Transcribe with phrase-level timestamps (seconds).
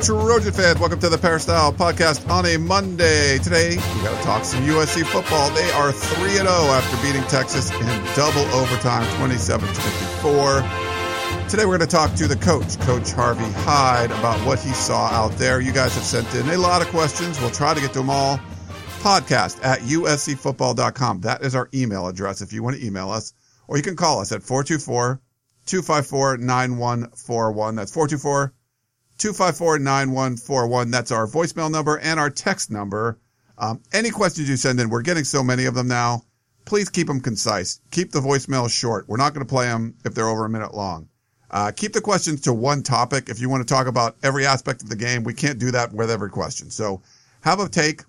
[0.00, 0.78] Trojan fans.
[0.78, 3.38] Welcome to the Peristyle Podcast on a Monday.
[3.38, 5.50] Today, we got to talk some USC football.
[5.50, 11.48] They are 3 0 after beating Texas in double overtime, 27 24.
[11.48, 15.08] Today, we're going to talk to the coach, Coach Harvey Hyde, about what he saw
[15.08, 15.60] out there.
[15.60, 17.38] You guys have sent in a lot of questions.
[17.40, 18.38] We'll try to get to them all.
[19.00, 21.20] Podcast at uscfootball.com.
[21.20, 23.34] That is our email address if you want to email us,
[23.68, 25.20] or you can call us at 424
[25.66, 27.74] 254 9141.
[27.74, 28.54] That's 424
[29.18, 30.90] 254 9141.
[30.90, 33.18] That's our voicemail number and our text number.
[33.58, 36.24] Um, any questions you send in, we're getting so many of them now.
[36.64, 37.80] Please keep them concise.
[37.90, 39.08] Keep the voicemail short.
[39.08, 41.08] We're not going to play them if they're over a minute long.
[41.50, 43.28] Uh, keep the questions to one topic.
[43.28, 45.92] If you want to talk about every aspect of the game, we can't do that
[45.92, 46.70] with every question.
[46.70, 47.02] So
[47.42, 48.02] have a take,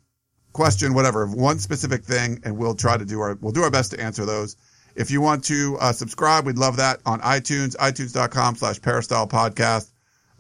[0.54, 3.92] question, whatever, one specific thing, and we'll try to do our, we'll do our best
[3.92, 4.56] to answer those.
[4.96, 9.90] If you want to uh, subscribe, we'd love that on iTunes, itunes.com slash peristyle podcast.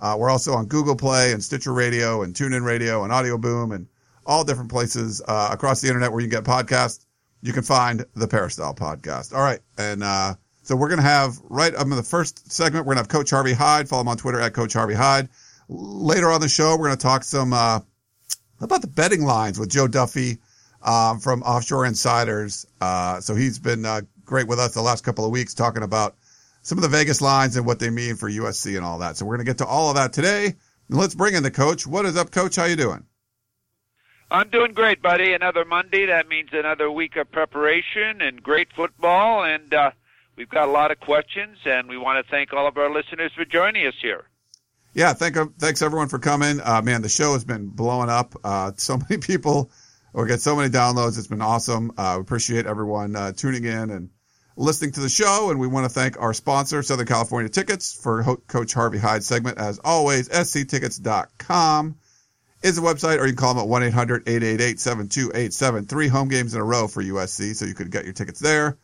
[0.03, 3.71] Uh, we're also on Google Play and Stitcher Radio and TuneIn Radio and Audio Boom
[3.71, 3.87] and
[4.25, 7.05] all different places uh, across the internet where you can get podcasts.
[7.41, 9.33] You can find the Peristyle podcast.
[9.33, 9.61] All right.
[9.77, 13.05] And uh, so we're going to have right up in the first segment, we're going
[13.05, 13.87] to have Coach Harvey Hyde.
[13.87, 15.29] Follow him on Twitter at Coach Harvey Hyde.
[15.69, 17.79] Later on the show, we're going to talk some uh,
[18.59, 20.39] about the betting lines with Joe Duffy
[20.81, 22.65] um, from Offshore Insiders.
[22.81, 26.17] Uh, so he's been uh, great with us the last couple of weeks talking about
[26.63, 29.17] some of the Vegas lines and what they mean for USC and all that.
[29.17, 30.47] So we're going to get to all of that today.
[30.89, 31.85] And let's bring in the coach.
[31.85, 32.55] What is up, coach?
[32.55, 33.05] How you doing?
[34.31, 35.33] I'm doing great, buddy.
[35.33, 36.07] Another Monday.
[36.07, 39.43] That means another week of preparation and great football.
[39.43, 39.91] And uh,
[40.35, 43.31] we've got a lot of questions, and we want to thank all of our listeners
[43.35, 44.23] for joining us here.
[44.95, 46.59] Yeah, thank thanks everyone for coming.
[46.63, 48.35] Uh, man, the show has been blowing up.
[48.43, 49.69] Uh, so many people
[50.13, 51.17] we get so many downloads.
[51.17, 51.91] It's been awesome.
[51.97, 54.09] Uh, we appreciate everyone uh, tuning in and
[54.55, 55.49] listening to the show.
[55.49, 59.23] And we want to thank our sponsor, Southern California Tickets, for Ho- Coach Harvey Hyde
[59.23, 59.57] segment.
[59.57, 61.95] As always, sctickets.com
[62.61, 65.89] is the website, or you can call them at 1-800-888-7287.
[65.89, 68.77] Three home games in a row for USC, so you could get your tickets there.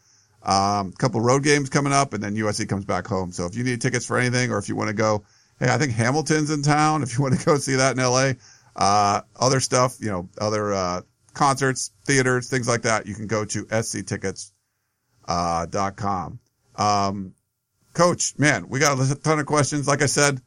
[0.44, 3.32] A um, couple road games coming up, and then USC comes back home.
[3.32, 5.24] So if you need tickets for anything, or if you want to go,
[5.60, 7.04] hey, I think Hamilton's in town.
[7.04, 8.34] If you want to go see that in LA,
[8.76, 11.02] uh, other stuff, you know, other, uh,
[11.34, 14.59] concerts, theaters, things like that, you can go to sctickets.com.
[15.30, 15.68] Uh,
[16.76, 17.36] um,
[17.94, 19.88] coach, man, we got a ton of questions.
[19.88, 20.42] Like I said,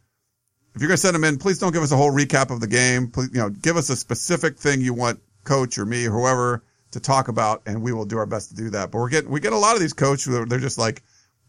[0.75, 2.61] if you're going to send them in, please don't give us a whole recap of
[2.61, 3.09] the game.
[3.09, 6.65] Please, you know, give us a specific thing you want coach or me or whoever
[6.93, 8.91] to talk about and we will do our best to do that.
[8.91, 11.03] But we're getting, we get a lot of these coaches, they're just like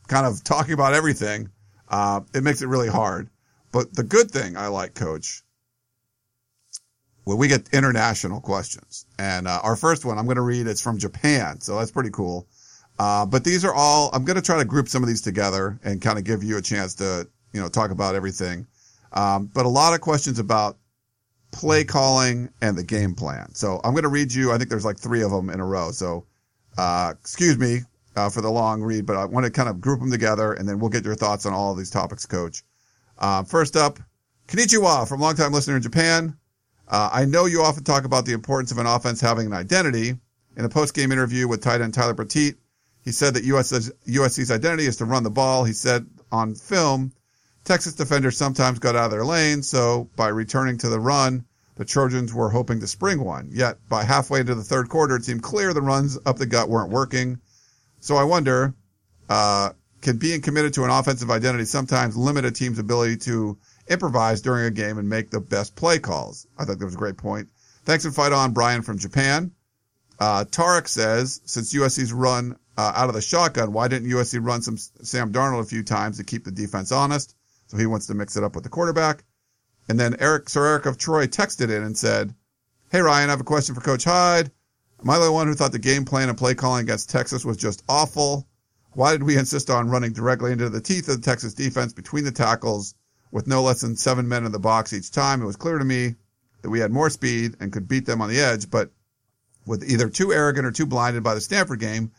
[0.07, 1.49] kind of talking about everything.
[1.89, 3.29] Uh, it makes it really hard.
[3.71, 5.41] But the good thing I like, coach,
[7.25, 9.05] well, we get international questions.
[9.17, 11.61] And uh, our first one I'm going to read, it's from Japan.
[11.61, 12.47] So that's pretty cool.
[12.99, 15.79] Uh, but these are all, I'm going to try to group some of these together
[15.83, 18.67] and kind of give you a chance to, you know, talk about everything.
[19.11, 20.77] Um, but a lot of questions about
[21.51, 23.53] play calling and the game plan.
[23.55, 25.65] So I'm going to read you, I think there's like three of them in a
[25.65, 25.91] row.
[25.91, 26.25] So,
[26.77, 27.81] uh, excuse me,
[28.15, 30.67] uh, for the long read, but I want to kind of group them together and
[30.67, 32.63] then we'll get your thoughts on all of these topics, coach.
[33.17, 33.99] Uh, first up,
[34.47, 36.37] Konnichiwa from longtime listener in Japan.
[36.87, 40.15] Uh, I know you often talk about the importance of an offense having an identity.
[40.55, 42.57] In a post-game interview with tight end Tyler Petite,
[43.03, 45.63] he said that USC's, USC's identity is to run the ball.
[45.63, 47.11] He said on film,
[47.63, 51.85] Texas defenders sometimes got out of their lane, so by returning to the run, the
[51.85, 53.49] Trojans were hoping to spring one.
[53.51, 56.69] Yet by halfway into the third quarter, it seemed clear the runs up the gut
[56.69, 57.39] weren't working.
[57.99, 58.73] So I wonder,
[59.29, 59.71] uh,
[60.01, 63.57] can being committed to an offensive identity sometimes limit a team's ability to
[63.87, 66.45] improvise during a game and make the best play calls.
[66.57, 67.49] I thought that was a great point.
[67.85, 69.51] Thanks and fight on, Brian from Japan.
[70.19, 74.61] Uh, Tarek says, since USC's run uh, out of the shotgun, why didn't USC run
[74.61, 77.35] some Sam Darnold a few times to keep the defense honest?
[77.67, 79.23] So he wants to mix it up with the quarterback.
[79.89, 82.33] And then Eric, Sir Eric of Troy texted in and said,
[82.91, 84.51] Hey Ryan, I have a question for Coach Hyde.
[85.01, 87.57] Am I the one who thought the game plan and play calling against Texas was
[87.57, 88.47] just awful?
[88.91, 92.23] Why did we insist on running directly into the teeth of the Texas defense between
[92.23, 92.95] the tackles
[93.33, 95.41] with no less than seven men in the box each time.
[95.41, 96.15] It was clear to me
[96.61, 98.91] that we had more speed and could beat them on the edge, but
[99.65, 102.11] with either too arrogant or too blinded by the Stanford game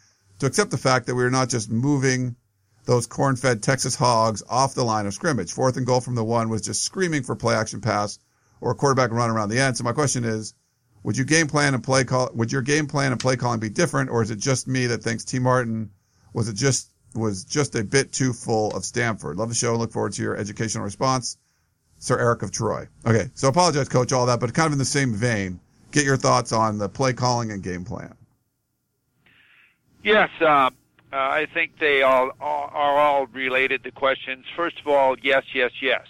[0.45, 2.37] to accept the fact that we were not just moving
[2.85, 5.53] those corn-fed Texas hogs off the line of scrimmage.
[5.53, 8.19] Fourth and goal from the one was just screaming for play action pass
[8.61, 9.77] or a quarterback run around the end.
[9.77, 10.55] So my question is,
[11.03, 12.31] Would you game plan and play call?
[12.35, 15.03] Would your game plan and play calling be different, or is it just me that
[15.03, 15.91] thinks Tee Martin
[16.35, 19.37] was it just was just a bit too full of Stanford?
[19.37, 21.39] Love the show and look forward to your educational response,
[21.99, 22.89] Sir Eric of Troy.
[23.07, 25.61] Okay, so apologize, Coach, all that, but kind of in the same vein.
[25.91, 28.15] Get your thoughts on the play calling and game plan.
[30.05, 30.71] Yes, uh, uh,
[31.13, 34.45] I think they all, all are all related to questions.
[34.55, 36.07] First of all, yes, yes, yes,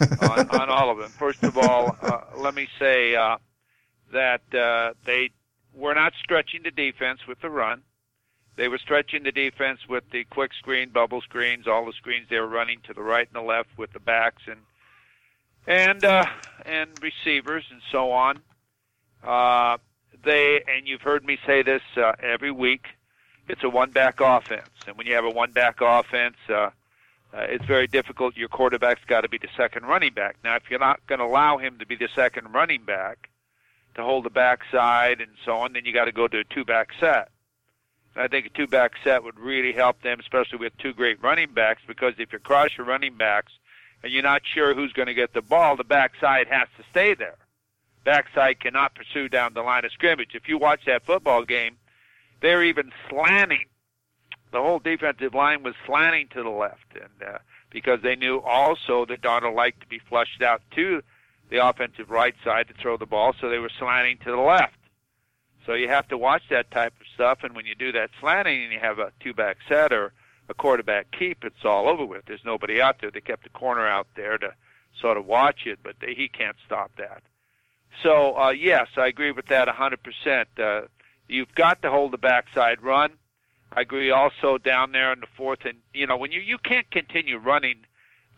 [0.22, 1.10] on, on all of them.
[1.10, 3.38] First of all, uh, let me say uh,
[4.12, 5.30] that uh, they
[5.74, 7.82] were not stretching the defense with the run.
[8.54, 12.38] They were stretching the defense with the quick screen, bubble screens, all the screens they
[12.38, 14.60] were running to the right and the left with the backs and
[15.66, 16.26] and uh,
[16.64, 18.38] and receivers and so on.
[19.24, 19.78] Uh,
[20.24, 22.86] they and you've heard me say this uh, every week.
[23.48, 26.70] It's a one-back offense, and when you have a one-back offense, uh, uh,
[27.32, 28.36] it's very difficult.
[28.36, 30.36] Your quarterback's got to be the second running back.
[30.42, 33.28] Now, if you're not going to allow him to be the second running back
[33.96, 36.90] to hold the backside and so on, then you got to go to a two-back
[36.98, 37.28] set.
[38.16, 41.52] I think a two back set would really help them, especially with two great running
[41.52, 43.52] backs, because if you cross your running backs
[44.02, 47.14] and you're not sure who's going to get the ball, the backside has to stay
[47.14, 47.36] there.
[48.04, 50.34] Backside cannot pursue down the line of scrimmage.
[50.34, 51.76] If you watch that football game,
[52.44, 53.64] they're even slanting.
[54.52, 57.38] The whole defensive line was slanting to the left, and uh,
[57.70, 61.02] because they knew also that Darnold liked to be flushed out to
[61.48, 64.76] the offensive right side to throw the ball, so they were slanting to the left.
[65.64, 68.62] So you have to watch that type of stuff, and when you do that slanting
[68.62, 70.12] and you have a two-back set or
[70.50, 72.26] a quarterback keep, it's all over with.
[72.26, 73.10] There's nobody out there.
[73.10, 74.52] They kept the corner out there to
[75.00, 77.22] sort of watch it, but they, he can't stop that.
[78.02, 80.46] So uh, yes, I agree with that 100%.
[80.58, 80.88] Uh,
[81.28, 83.12] you've got to hold the backside run.
[83.72, 86.90] I agree also down there in the fourth, and you know when you you can't
[86.90, 87.86] continue running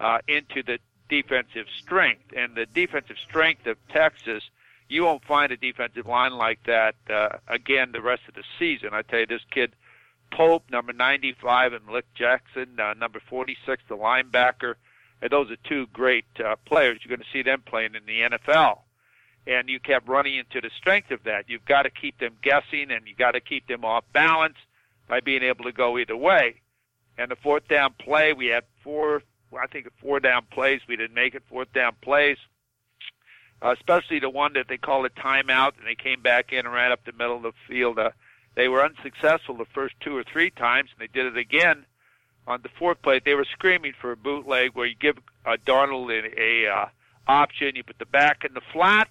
[0.01, 0.79] uh, into the
[1.09, 4.43] defensive strength and the defensive strength of Texas
[4.89, 8.91] you won't find a defensive line like that uh, again the rest of the season.
[8.93, 9.73] I tell you, this kid
[10.31, 14.75] Pope, number 95, and Lick Jackson, uh, number 46, the linebacker.
[15.23, 16.99] And those are two great uh, players.
[17.03, 18.81] You're going to see them playing in the NFL.
[19.47, 21.49] And you kept running into the strength of that.
[21.49, 24.57] You've got to keep them guessing, and you've got to keep them off balance
[25.09, 26.61] by being able to go either way.
[27.17, 29.23] And the fourth down play, we had four,
[29.57, 30.81] I think, four down plays.
[30.89, 32.39] We didn't make it fourth down plays
[33.63, 36.73] uh, especially the one that they called a timeout and they came back in and
[36.73, 37.99] ran up the middle of the field.
[37.99, 38.11] Uh,
[38.55, 41.85] they were unsuccessful the first two or three times, and they did it again
[42.47, 43.21] on the fourth play.
[43.25, 46.89] They were screaming for a bootleg where you give uh, Darnold a, a uh,
[47.27, 49.09] option, you put the back in the flat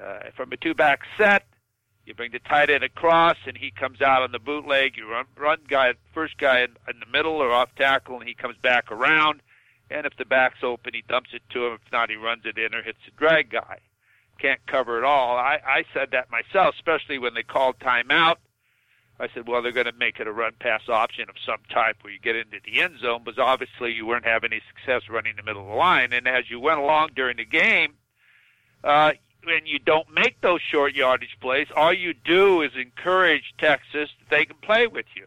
[0.00, 1.44] uh, from a two-back set.
[2.04, 4.96] You bring the tight end across, and he comes out on the bootleg.
[4.96, 8.34] You run, run guy, first guy in, in the middle or off tackle, and he
[8.34, 9.40] comes back around
[9.92, 11.72] and if the back's open, he dumps it to him.
[11.74, 13.78] If not, he runs it in or hits the drag guy.
[14.38, 15.36] Can't cover it all.
[15.36, 18.36] I, I said that myself, especially when they called timeout.
[19.20, 21.98] I said, well, they're going to make it a run pass option of some type
[22.00, 25.36] where you get into the end zone, but obviously you weren't having any success running
[25.36, 26.12] the middle of the line.
[26.12, 27.94] And as you went along during the game,
[28.82, 29.12] uh,
[29.44, 34.30] when you don't make those short yardage plays, all you do is encourage Texas that
[34.30, 35.26] they can play with you.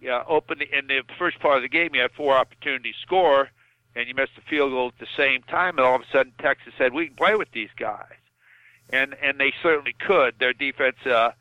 [0.00, 3.00] Yeah, open the, in the first part of the game, you had four opportunities to
[3.02, 3.50] score
[3.96, 6.32] and you missed a field goal at the same time, and all of a sudden
[6.38, 8.20] Texas said we can play with these guys,
[8.90, 10.38] and and they certainly could.
[10.38, 11.32] Their defense uh,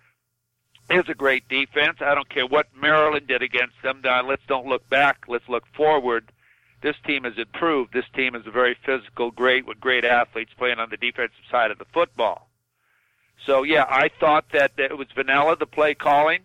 [0.89, 1.97] is a great defense.
[1.99, 4.01] I don't care what Maryland did against them.
[4.05, 5.25] Uh, let's don't look back.
[5.27, 6.31] Let's look forward.
[6.81, 7.93] This team has improved.
[7.93, 11.71] This team is a very physical, great with great athletes playing on the defensive side
[11.71, 12.49] of the football.
[13.45, 16.41] So yeah, I thought that it was vanilla the play calling.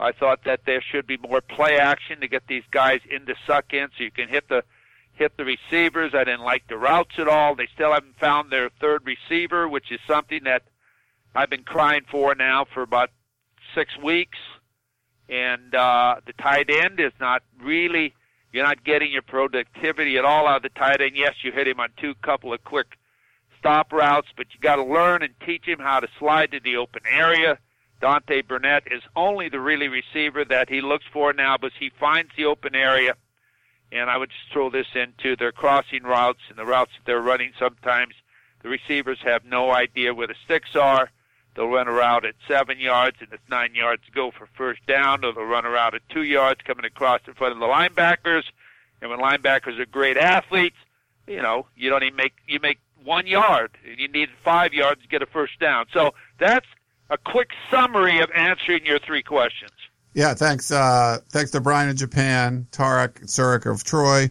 [0.00, 3.72] I thought that there should be more play action to get these guys into suck
[3.72, 4.64] in so you can hit the
[5.12, 6.14] hit the receivers.
[6.14, 7.56] I didn't like the routes at all.
[7.56, 10.62] They still haven't found their third receiver, which is something that
[11.34, 13.10] I've been crying for now for about
[13.74, 14.38] six weeks.
[15.28, 18.14] And uh, the tight end is not really,
[18.52, 21.12] you're not getting your productivity at all out of the tight end.
[21.14, 22.98] Yes, you hit him on two couple of quick
[23.58, 26.76] stop routes, but you got to learn and teach him how to slide to the
[26.76, 27.58] open area.
[28.00, 32.30] Deontay Burnett is only the really receiver that he looks for now, but he finds
[32.36, 33.14] the open area–
[33.90, 37.20] and I would just throw this into their crossing routes and the routes that they're
[37.20, 37.52] running.
[37.58, 38.14] Sometimes
[38.62, 41.10] the receivers have no idea where the sticks are.
[41.54, 44.86] They'll run a route at seven yards and it's nine yards to go for first
[44.86, 47.66] down, or they'll run a route at two yards coming across in front of the
[47.66, 48.44] linebackers.
[49.00, 50.76] And when linebackers are great athletes,
[51.26, 55.08] you know, you don't even make you make one yard you need five yards to
[55.08, 55.86] get a first down.
[55.92, 56.66] So that's
[57.10, 59.72] a quick summary of answering your three questions.
[60.14, 60.70] Yeah, thanks.
[60.70, 64.30] Uh, thanks to Brian in Japan, Tarek Sir Eric of Troy.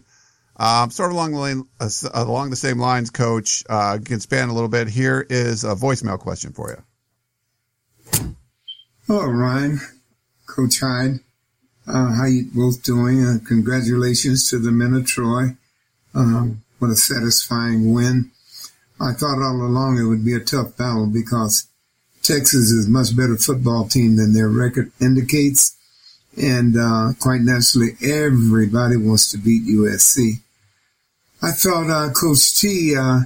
[0.56, 3.62] Um, sort of along the lane, uh, along the same lines, Coach.
[3.68, 4.88] Uh, can span a little bit.
[4.88, 6.82] Here is a voicemail question for you.
[9.06, 9.80] Hello, Ryan,
[10.46, 11.20] Coach Hyde.
[11.86, 13.24] Uh, how you both doing?
[13.24, 15.56] Uh, congratulations to the men of Troy.
[16.14, 18.30] Um, what a satisfying win.
[19.00, 21.66] I thought all along it would be a tough battle because
[22.22, 25.76] Texas is a much better football team than their record indicates.
[26.36, 30.40] And, uh, quite naturally, everybody wants to beat USC.
[31.42, 33.20] I thought, uh, Coach T, uh,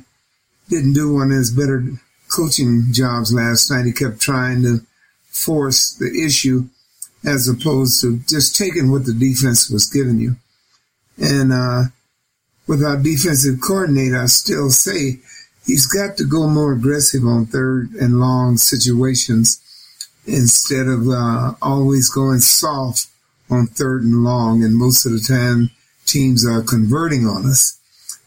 [0.69, 1.85] didn't do one his better
[2.35, 3.87] coaching jobs last night.
[3.87, 4.81] He kept trying to
[5.31, 6.65] force the issue
[7.25, 10.37] as opposed to just taking what the defense was giving you.
[11.19, 11.85] And, uh,
[12.67, 15.21] with our defensive coordinator, I still say
[15.67, 19.61] he's got to go more aggressive on third and long situations
[20.27, 23.09] instead of, uh, always going soft
[23.51, 24.65] on third and long.
[24.65, 25.71] And most of the time
[26.07, 27.79] teams are converting on us.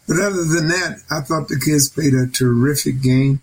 [0.07, 3.41] But other than that, I thought the kids played a terrific game.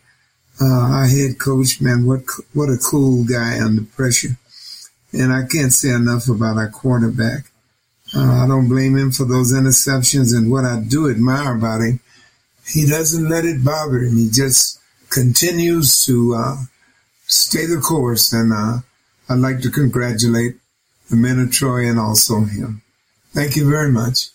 [0.60, 4.36] Uh, our head coach, man, what, what a cool guy under pressure.
[5.12, 7.46] And I can't say enough about our quarterback.
[8.14, 12.00] Uh, I don't blame him for those interceptions and what I do admire about him.
[12.66, 14.16] He doesn't let it bother him.
[14.16, 14.78] He just
[15.10, 16.56] continues to, uh,
[17.26, 18.32] stay the course.
[18.32, 18.78] And, uh,
[19.28, 20.56] I'd like to congratulate
[21.10, 22.82] the men of Troy and also him.
[23.32, 24.28] Thank you very much.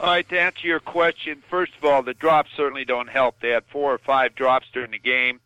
[0.00, 3.40] All right, to answer your question, first of all, the drops certainly don't help.
[3.40, 5.40] They had four or five drops during the game.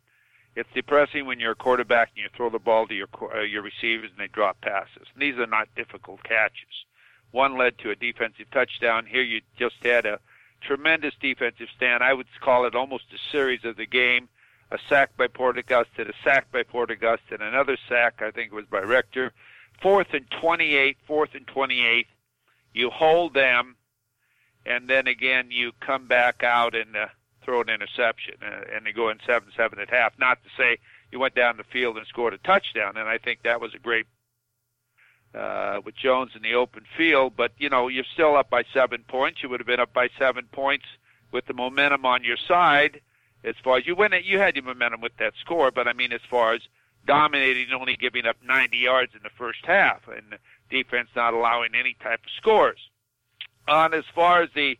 [0.55, 3.63] It's depressing when you're a quarterback and you throw the ball to your uh, your
[3.63, 5.07] receivers and they drop passes.
[5.15, 6.85] And these are not difficult catches.
[7.31, 9.07] One led to a defensive touchdown.
[9.07, 10.21] Here you just had a
[10.61, 12.05] tremendous defensive stand.
[12.05, 14.29] I would call it almost a series of the game.
[14.71, 18.53] A sack by Porter Gustin, a sack by Porter Gustin, and another sack, I think
[18.53, 19.33] it was by Rector.
[19.81, 22.07] Fourth and 28, fourth and 28.
[22.75, 23.77] You hold them
[24.67, 27.07] and then again you come back out and uh,
[27.45, 30.13] throw an interception, uh, and they go in seven seven at half.
[30.19, 30.79] Not to say
[31.11, 33.79] you went down the field and scored a touchdown, and I think that was a
[33.79, 34.07] great
[35.35, 37.35] uh, with Jones in the open field.
[37.37, 39.43] But you know you're still up by seven points.
[39.43, 40.87] You would have been up by seven points
[41.33, 43.01] with the momentum on your side.
[43.45, 45.71] As far as you win it, you had your momentum with that score.
[45.73, 46.63] But I mean, as far as
[47.07, 50.39] dominating, only giving up 90 yards in the first half, and
[50.71, 52.79] defense not allowing any type of scores
[53.69, 54.79] on as far as the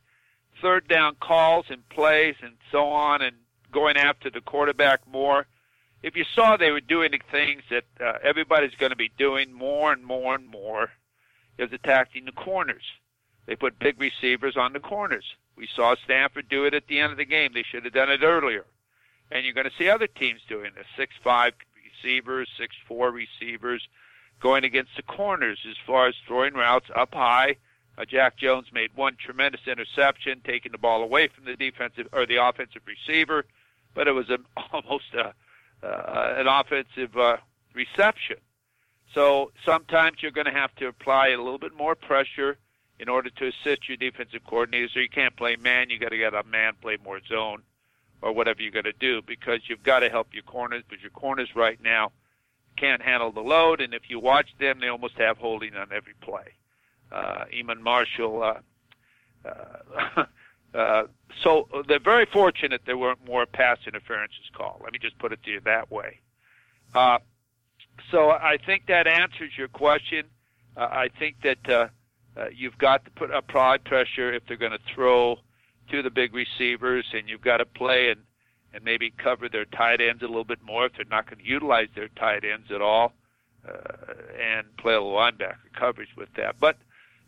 [0.61, 3.37] third down calls and plays and so on and
[3.73, 5.47] going after the quarterback more.
[6.03, 9.53] If you saw they were doing the things that uh, everybody's going to be doing
[9.53, 10.91] more and more and more,
[11.59, 12.83] is attacking the corners.
[13.47, 15.25] They put big receivers on the corners.
[15.57, 17.53] We saw Stanford do it at the end of the game.
[17.53, 18.65] They should have done it earlier.
[19.31, 20.87] And you're going to see other teams doing this.
[20.97, 21.55] Six five
[22.03, 23.87] receivers, six four receivers,
[24.41, 27.57] going against the corners as far as throwing routes up high
[27.99, 32.27] uh, Jack Jones made one tremendous interception, taking the ball away from the defensive or
[32.27, 33.45] the offensive receiver,
[33.95, 35.35] but it was an, almost a,
[35.87, 37.37] uh, an offensive uh,
[37.75, 38.39] reception.
[39.15, 42.57] So sometimes you're going to have to apply a little bit more pressure
[42.99, 44.95] in order to assist your defensive coordinators.
[44.95, 47.63] So you can't play man; you got to get a man play more zone
[48.23, 50.83] or whatever you got to do because you've got to help your corners.
[50.89, 52.13] But your corners right now
[52.79, 56.15] can't handle the load, and if you watch them, they almost have holding on every
[56.23, 56.55] play
[57.13, 58.43] uh, Iman Marshall.
[58.43, 60.25] Uh, uh,
[60.79, 61.05] uh,
[61.43, 64.81] so they're very fortunate there weren't more pass interferences called.
[64.83, 66.21] Let me just put it to you that way.
[68.11, 70.25] So I think that answers your question.
[70.77, 71.91] I think that
[72.55, 75.39] you've got to put apply pressure if they're going to throw
[75.91, 78.21] to the big receivers, and you've got to play and
[78.75, 81.45] and maybe cover their tight ends a little bit more if they're not going to
[81.49, 83.13] utilize their tight ends at all,
[83.69, 86.57] uh, and play a linebacker coverage with that.
[86.59, 86.79] But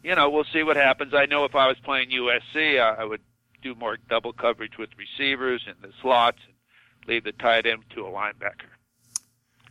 [0.05, 1.15] you know, we'll see what happens.
[1.15, 3.23] I know if I was playing USC, I, I would
[3.63, 8.03] do more double coverage with receivers and the slots and leave the tight end to
[8.03, 8.69] a linebacker.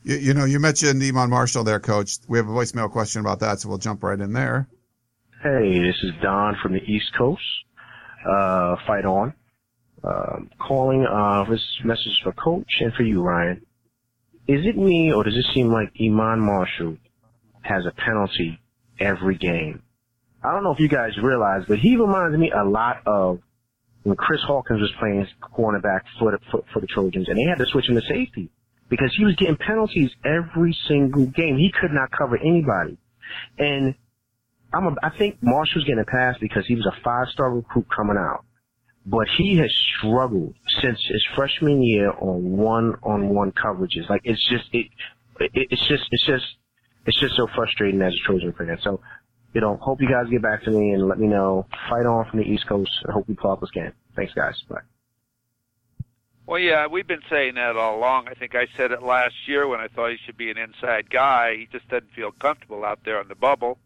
[0.03, 2.17] You, you know, you mentioned Iman Marshall there, Coach.
[2.27, 4.67] We have a voicemail question about that, so we'll jump right in there.
[5.43, 7.43] Hey, this is Don from the East Coast.
[8.27, 9.33] Uh, fight on.
[10.03, 13.61] Um, calling, uh, this message for Coach and for you, Ryan.
[14.47, 16.97] Is it me or does it seem like Iman Marshall
[17.61, 18.59] has a penalty
[18.99, 19.83] every game?
[20.43, 23.39] I don't know if you guys realize, but he reminds me a lot of
[24.03, 27.57] when Chris Hawkins was playing cornerback for the, for, for the Trojans, and they had
[27.59, 28.49] to switch him to safety
[28.89, 31.57] because he was getting penalties every single game.
[31.57, 32.97] He could not cover anybody,
[33.57, 33.95] and
[34.73, 38.17] I'm a, I think Marshall's getting a pass because he was a five-star recruit coming
[38.17, 38.43] out,
[39.05, 44.09] but he has struggled since his freshman year on one-on-one coverages.
[44.09, 44.87] Like it's just it,
[45.39, 46.45] it it's just it's just
[47.05, 48.77] it's just so frustrating as a Trojan fan.
[48.81, 48.99] So
[49.53, 51.65] you know, hope you guys get back to me and let me know.
[51.89, 52.91] Fight on from the East Coast.
[53.07, 53.93] I hope we pull off this game.
[54.15, 54.61] Thanks, guys.
[54.67, 54.81] Bye.
[56.45, 58.27] Well, yeah, we've been saying that all along.
[58.27, 61.09] I think I said it last year when I thought he should be an inside
[61.09, 61.55] guy.
[61.55, 63.77] He just doesn't feel comfortable out there on the bubble.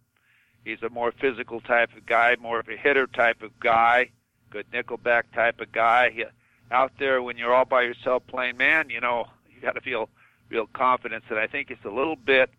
[0.66, 4.10] He's a more physical type of guy, more of a hitter type of guy,
[4.50, 6.10] good nickelback type of guy.
[6.10, 6.26] He,
[6.72, 10.10] out there when you're all by yourself playing man, you know, you got to feel
[10.50, 11.26] real confidence.
[11.30, 12.50] And I think it's a little bit.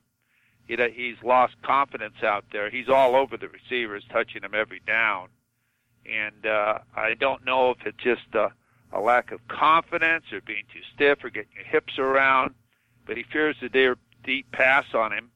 [0.69, 2.71] You know, he's lost confidence out there.
[2.71, 5.29] He's all over the receivers, touching them every down.
[6.09, 8.35] And uh, I don't know if it's just.
[8.35, 8.51] Uh,
[8.93, 12.55] a lack of confidence or being too stiff or getting your hips around.
[13.07, 15.31] But he fears the deep pass on him.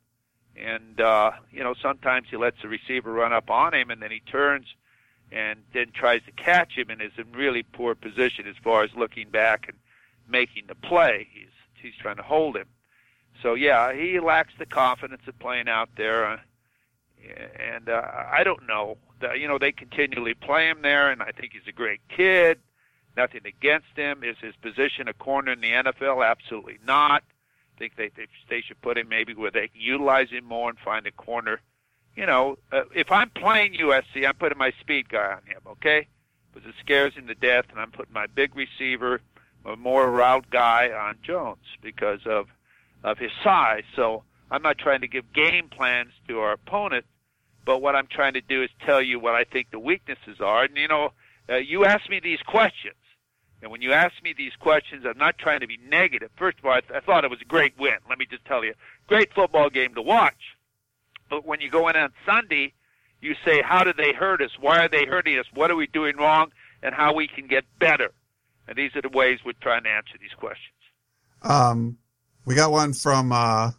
[0.57, 4.11] And, uh, you know, sometimes he lets the receiver run up on him and then
[4.11, 4.67] he turns
[5.31, 8.91] and then tries to catch him and is in really poor position as far as
[8.95, 9.79] looking back and
[10.29, 11.27] making the play.
[11.33, 11.49] He's,
[11.81, 12.67] he's trying to hold him.
[13.43, 16.27] So yeah, he lacks the confidence of playing out there.
[16.27, 16.39] Uh,
[17.59, 18.97] and, uh, I don't know.
[19.37, 22.59] You know, they continually play him there and I think he's a great kid
[23.17, 24.23] Nothing against him.
[24.25, 26.27] Is his position a corner in the NFL?
[26.27, 27.23] Absolutely not.
[27.77, 30.71] I think they they, they should put him maybe where they can utilize him more
[30.71, 31.61] and find a corner.
[32.17, 35.61] You know, uh, if I'm playing USC, I'm putting my speed guy on him.
[35.67, 36.07] Okay,
[36.53, 39.21] because it scares him to death, and I'm putting my big receiver,
[39.67, 42.49] a more route guy on Jones because of
[43.05, 43.85] of his size.
[43.97, 47.05] So I'm not trying to give game plans to our opponent,
[47.65, 50.65] but what I'm trying to do is tell you what I think the weaknesses are.
[50.65, 51.13] And you know,
[51.49, 52.95] uh, you ask me these questions.
[53.63, 56.31] And when you ask me these questions, I'm not trying to be negative.
[56.37, 57.95] First of all, I, th- I thought it was a great win.
[58.09, 58.75] Let me just tell you,
[59.07, 60.57] great football game to watch.
[61.31, 62.73] But when you go in on Sunday,
[63.21, 64.51] you say, how did they hurt us?
[64.61, 65.47] Why are they hurting us?
[65.55, 66.51] What are we doing wrong?
[66.83, 68.11] And how we can get better.
[68.67, 70.75] And these are the ways we're trying to answer these questions.
[71.43, 71.99] Um,
[72.45, 73.71] we got one from uh,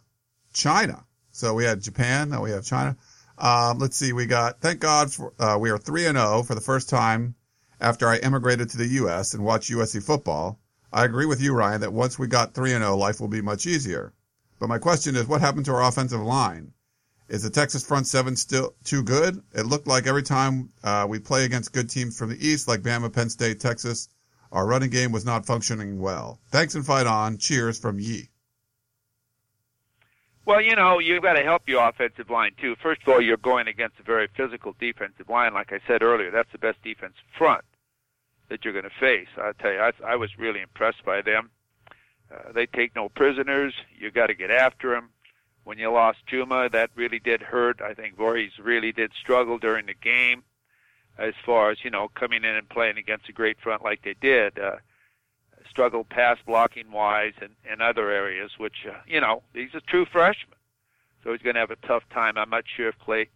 [0.52, 1.04] China.
[1.30, 2.96] So we had Japan, now we have China.
[3.36, 6.54] Um, let's see, we got, thank God for, uh, we are 3 and 0 for
[6.54, 7.34] the first time
[7.80, 9.34] after I immigrated to the U.S.
[9.34, 10.60] and watched USC football,
[10.92, 13.42] I agree with you, Ryan, that once we got 3 and 0, life will be
[13.42, 14.12] much easier.
[14.60, 16.72] But my question is, what happened to our offensive line?
[17.28, 19.42] Is the Texas front seven still too good?
[19.54, 22.82] It looked like every time uh, we play against good teams from the East, like
[22.82, 24.08] Bama, Penn State, Texas,
[24.52, 26.38] our running game was not functioning well.
[26.50, 27.38] Thanks and fight on.
[27.38, 28.30] Cheers from Yi.
[30.46, 32.76] Well, you know, you've got to help your offensive line too.
[32.82, 35.54] First of all, you're going against a very physical defensive line.
[35.54, 37.64] Like I said earlier, that's the best defense front
[38.50, 39.28] that you're going to face.
[39.38, 41.50] I tell you, I, I was really impressed by them.
[42.30, 43.72] Uh, they take no prisoners.
[43.96, 45.10] You got to get after them.
[45.64, 47.80] When you lost Chuma, that really did hurt.
[47.80, 50.42] I think Vorhees really did struggle during the game,
[51.16, 54.14] as far as you know, coming in and playing against a great front like they
[54.20, 54.58] did.
[54.58, 54.76] Uh,
[55.74, 60.06] struggled pass blocking wise and, and other areas, which uh, you know he's a true
[60.06, 60.56] freshman,
[61.22, 62.38] so he's going to have a tough time.
[62.38, 63.32] I'm not sure if Clayton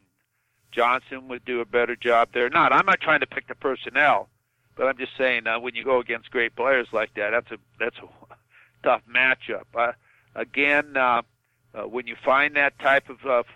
[0.71, 2.49] Johnson would do a better job there.
[2.49, 4.29] Not, I'm not trying to pick the personnel.
[4.77, 7.59] But I'm just saying, uh, when you go against great players like that, that's a
[7.81, 8.35] that's a
[8.85, 9.65] tough matchup.
[9.75, 9.93] Uh,
[10.37, 11.23] again, uh,
[11.75, 13.47] uh, when you find that type of of,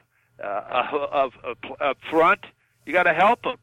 [0.43, 2.41] uh, of, of, of front,
[2.85, 3.57] you got to help them.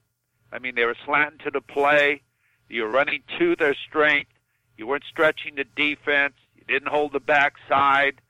[0.54, 2.22] I mean, they were slanting to the play.
[2.70, 4.32] You're running to their strength.
[4.80, 6.36] You weren't stretching the defense.
[6.56, 8.22] You didn't hold the backside.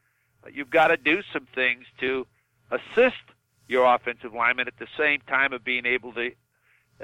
[0.51, 2.25] You've got to do some things to
[2.71, 3.21] assist
[3.67, 6.31] your offensive lineman at the same time of being able to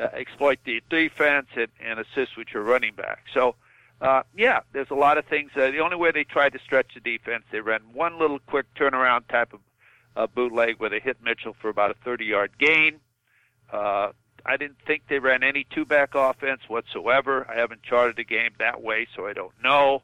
[0.02, 3.26] uh, exploit the defense and, and assist with your running back.
[3.36, 3.54] So,
[4.02, 5.52] uh, yeah, there's a lot of things.
[5.56, 8.66] Uh, the only way they tried to stretch the defense, they ran one little quick
[8.74, 9.60] turnaround type of
[10.16, 13.00] uh, bootleg where they hit Mitchell for about a 30-yard gain.
[13.72, 14.12] Uh,
[14.46, 17.48] I didn't think they ran any two-back offense whatsoever.
[17.50, 20.04] I haven't charted the game that way, so I don't know.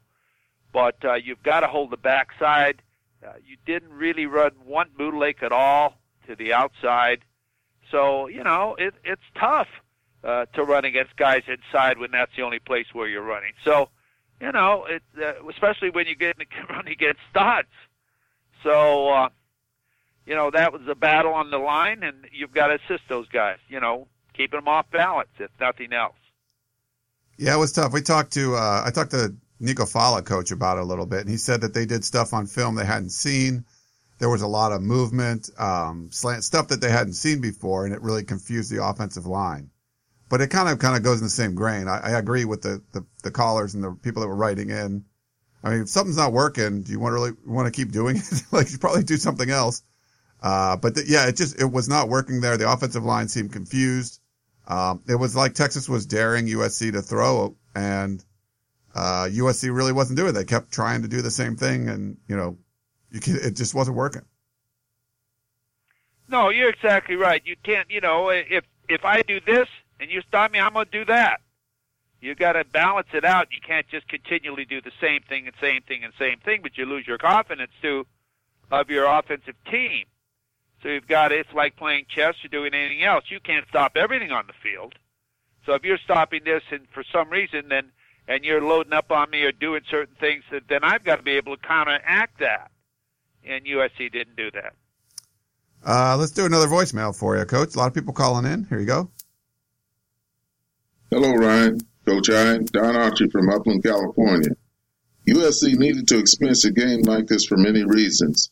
[0.72, 2.82] But uh, you've got to hold the backside.
[3.24, 5.94] Uh, you didn't really run one bootleg at all
[6.26, 7.20] to the outside.
[7.90, 9.68] So, you know, it, it's tough
[10.24, 13.52] uh, to run against guys inside when that's the only place where you're running.
[13.64, 13.90] So,
[14.40, 16.36] you know, it, uh, especially when you get
[16.68, 17.68] running against studs.
[18.64, 19.28] So, uh,
[20.26, 23.28] you know, that was a battle on the line, and you've got to assist those
[23.28, 23.58] guys.
[23.68, 26.16] You know, keeping them off balance, if nothing else.
[27.38, 27.92] Yeah, it was tough.
[27.92, 31.20] We talked to uh, I talked to Nico Falah, coach, about it a little bit,
[31.20, 33.64] and he said that they did stuff on film they hadn't seen
[34.22, 37.92] there was a lot of movement, um, slant stuff that they hadn't seen before, and
[37.92, 39.68] it really confused the offensive line.
[40.28, 41.88] But it kind of kind of goes in the same grain.
[41.88, 45.06] I, I agree with the, the, the callers and the people that were writing in.
[45.64, 48.18] I mean, if something's not working, do you want to really want to keep doing
[48.18, 48.42] it?
[48.52, 49.82] like, you probably do something else.
[50.40, 52.56] Uh, but the, yeah, it just it was not working there.
[52.56, 54.20] The offensive line seemed confused.
[54.66, 58.24] Um, it was like Texas was daring USC to throw, and
[58.94, 60.32] uh, USC really wasn't doing it.
[60.32, 62.58] They kept trying to do the same thing, and you know,
[63.10, 64.22] you can, it just wasn't working.
[66.28, 67.42] No, you're exactly right.
[67.44, 69.68] You can't, you know, if if I do this
[70.00, 71.40] and you stop me, I'm going to do that.
[72.20, 73.48] You got to balance it out.
[73.50, 76.78] You can't just continually do the same thing and same thing and same thing, but
[76.78, 78.06] you lose your confidence too
[78.70, 80.04] of your offensive team.
[80.82, 83.24] So you've got it's like playing chess or doing anything else.
[83.28, 84.94] You can't stop everything on the field.
[85.64, 87.92] So if you're stopping this and for some reason then
[88.28, 91.22] and you're loading up on me or doing certain things, that then I've got to
[91.22, 92.70] be able to counteract that.
[93.44, 94.74] And USC didn't do that.
[95.84, 97.74] Uh, let's do another voicemail for you, Coach.
[97.74, 98.64] A lot of people calling in.
[98.64, 99.10] Here you go.
[101.10, 101.80] Hello, Ryan.
[102.06, 104.50] Coach I, Don Archie from Upland, California.
[105.28, 108.50] USC needed to experience a game like this for many reasons.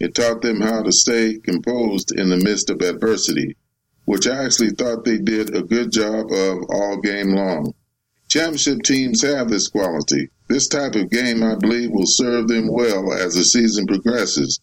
[0.00, 3.56] It taught them how to stay composed in the midst of adversity,
[4.04, 7.74] which I actually thought they did a good job of all game long.
[8.28, 10.30] Championship teams have this quality.
[10.48, 14.60] This type of game, I believe, will serve them well as the season progresses.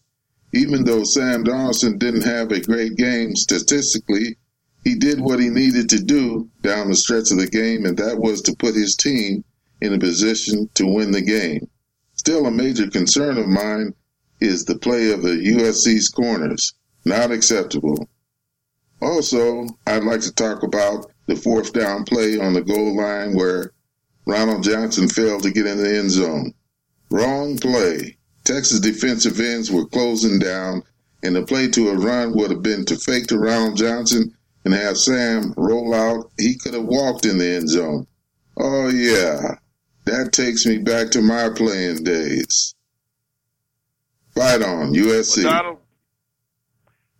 [0.53, 4.37] Even though Sam Darnold didn't have a great game statistically,
[4.83, 8.17] he did what he needed to do down the stretch of the game, and that
[8.17, 9.43] was to put his team
[9.81, 11.69] in a position to win the game.
[12.15, 13.93] Still, a major concern of mine
[14.41, 16.73] is the play of the USC's corners.
[17.05, 18.09] Not acceptable.
[19.01, 23.71] Also, I'd like to talk about the fourth down play on the goal line where
[24.25, 26.53] Ronald Johnson failed to get in the end zone.
[27.09, 28.17] Wrong play.
[28.43, 30.83] Texas defensive ends were closing down,
[31.23, 34.33] and the play to a run would have been to fake to Ronald Johnson
[34.65, 36.31] and have Sam roll out.
[36.37, 38.07] He could have walked in the end zone.
[38.57, 39.55] Oh, yeah.
[40.05, 42.75] That takes me back to my playing days.
[44.39, 45.43] Fight on, USC.
[45.43, 45.77] Well, Donald,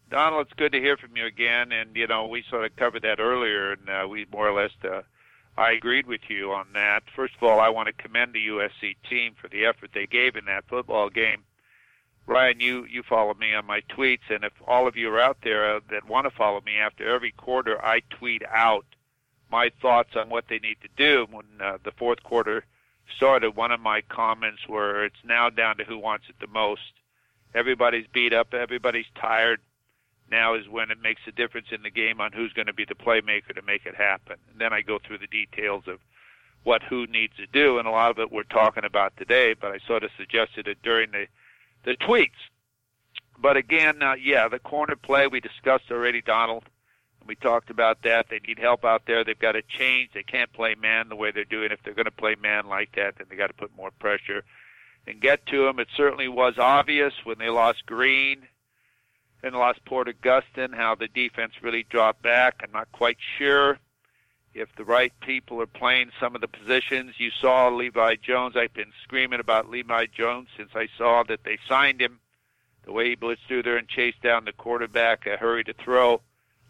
[0.09, 1.73] Donald, it's good to hear from you again.
[1.73, 4.71] And, you know, we sort of covered that earlier, and uh, we more or less,
[4.85, 5.01] uh,
[5.57, 7.03] I agreed with you on that.
[7.13, 10.37] First of all, I want to commend the USC team for the effort they gave
[10.37, 11.43] in that football game.
[12.25, 15.39] Ryan, you you follow me on my tweets, and if all of you are out
[15.43, 18.85] there uh, that want to follow me, after every quarter, I tweet out
[19.51, 21.27] my thoughts on what they need to do.
[21.29, 22.63] When uh, the fourth quarter
[23.17, 26.98] started, one of my comments were, "It's now down to who wants it the most."
[27.53, 29.59] Everybody's beat up, everybody's tired.
[30.29, 32.85] Now is when it makes a difference in the game on who's going to be
[32.85, 34.37] the playmaker to make it happen.
[34.51, 35.99] And then I go through the details of
[36.63, 39.55] what who needs to do, and a lot of it we're talking about today.
[39.59, 41.25] But I sort of suggested it during the
[41.83, 42.29] the tweets.
[43.41, 46.65] But again, uh, yeah, the corner play we discussed already, Donald.
[47.25, 48.27] We talked about that.
[48.29, 49.23] They need help out there.
[49.23, 50.11] They've got to change.
[50.13, 51.71] They can't play man the way they're doing.
[51.71, 54.43] If they're going to play man like that, then they got to put more pressure
[55.07, 55.79] and get to them.
[55.79, 58.47] It certainly was obvious when they lost Green
[59.43, 62.61] and lost Porter Gustin how the defense really dropped back.
[62.63, 63.79] I'm not quite sure
[64.53, 67.13] if the right people are playing some of the positions.
[67.17, 68.57] You saw Levi Jones.
[68.57, 72.19] I've been screaming about Levi Jones since I saw that they signed him.
[72.83, 76.21] The way he blitzed through there and chased down the quarterback, a hurry to throw.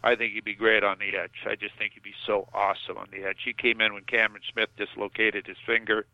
[0.02, 1.44] I think he'd be great on the edge.
[1.46, 3.38] I just think he'd be so awesome on the edge.
[3.44, 6.06] He came in when Cameron Smith dislocated his finger.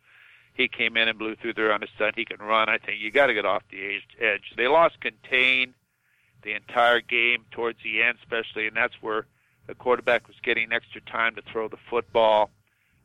[0.57, 2.14] He came in and blew through there on his stunt.
[2.16, 2.69] He can run.
[2.69, 4.55] I think you got to get off the edge.
[4.57, 5.75] They lost contain
[6.42, 9.27] the entire game towards the end, especially, and that's where
[9.66, 12.51] the quarterback was getting extra time to throw the football.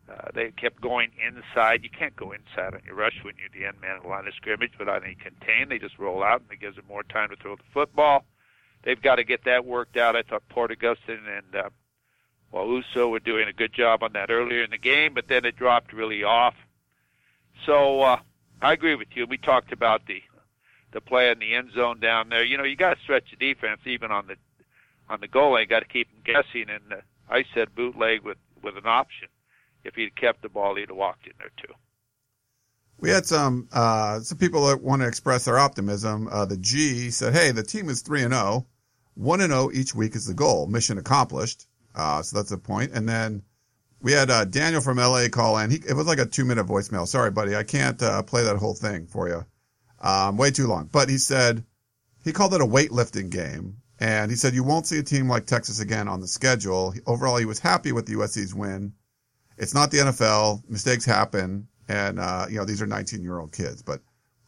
[0.10, 1.84] Uh, they kept going inside.
[1.84, 4.28] You can't go inside on your rush when you're the end man of the line
[4.28, 7.04] of scrimmage, but on a contain, they just roll out and it gives them more
[7.04, 8.26] time to throw the football.
[8.84, 10.16] They've got to get that worked out.
[10.16, 11.70] I thought Porter Gustin and uh,
[12.54, 15.56] Nwosu were doing a good job on that earlier in the game, but then it
[15.56, 16.56] dropped really off.
[17.66, 18.20] So uh,
[18.62, 19.26] I agree with you.
[19.26, 20.22] We talked about the
[20.92, 22.44] the play in the end zone down there.
[22.44, 24.36] You know, you got to stretch the defense even on the
[25.10, 25.68] on the goal line.
[25.68, 26.70] Got to keep him guessing.
[26.70, 29.28] And uh, I said bootleg with with an option.
[29.84, 31.74] If he'd kept the ball, he'd have walked in there too.
[33.00, 36.28] We had some uh, some people that want to express their optimism.
[36.32, 38.46] Uh, the G said, "Hey, the team is three and zero.
[38.46, 38.66] Oh.
[39.16, 40.68] One and zero oh each week is the goal.
[40.68, 41.68] Mission accomplished.
[41.96, 43.44] Uh, so that's the point." And then
[44.02, 45.72] we had uh, Daniel from LA call in.
[45.72, 47.08] He, it was like a two minute voicemail.
[47.08, 49.46] Sorry, buddy, I can't uh, play that whole thing for you.
[50.02, 50.90] Um, way too long.
[50.92, 51.64] But he said
[52.24, 55.46] he called it a weightlifting game, and he said, you won't see a team like
[55.46, 56.94] Texas again on the schedule.
[57.06, 58.94] Overall, he was happy with the USC's win.
[59.60, 60.68] It's not the NFL.
[60.68, 61.68] Mistakes happen.
[61.88, 63.84] And, uh, you know, these are 19 year old kids.
[63.84, 64.02] But,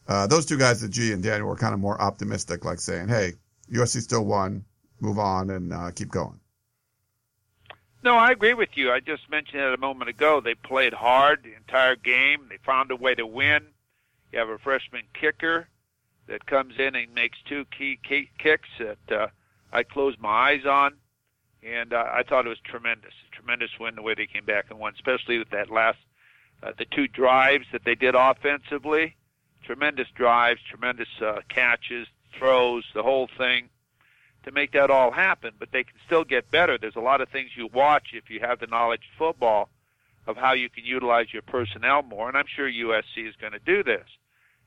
[0.08, 3.08] uh, those two guys, the G and Daniel, were kind of more optimistic, like saying,
[3.08, 3.34] hey,
[3.72, 4.64] USC still won,
[5.00, 6.40] move on and, uh, keep going.
[8.04, 8.92] No, I agree with you.
[8.92, 10.42] I just mentioned it a moment ago.
[10.42, 12.48] They played hard the entire game.
[12.50, 13.64] They found a way to win.
[14.30, 15.68] You have a freshman kicker
[16.26, 19.28] that comes in and makes two key, key kicks that, uh,
[19.72, 20.94] I closed my eyes on,
[21.62, 23.14] and uh, I thought it was tremendous.
[23.26, 25.98] A tremendous win the way they came back and won, especially with that last
[26.62, 29.16] uh, the two drives that they did offensively.
[29.64, 32.06] Tremendous drives, tremendous uh, catches,
[32.38, 33.70] throws, the whole thing
[34.44, 35.52] to make that all happen.
[35.58, 36.78] But they can still get better.
[36.78, 39.68] There's a lot of things you watch if you have the knowledge of football
[40.26, 42.28] of how you can utilize your personnel more.
[42.28, 44.06] And I'm sure USC is going to do this.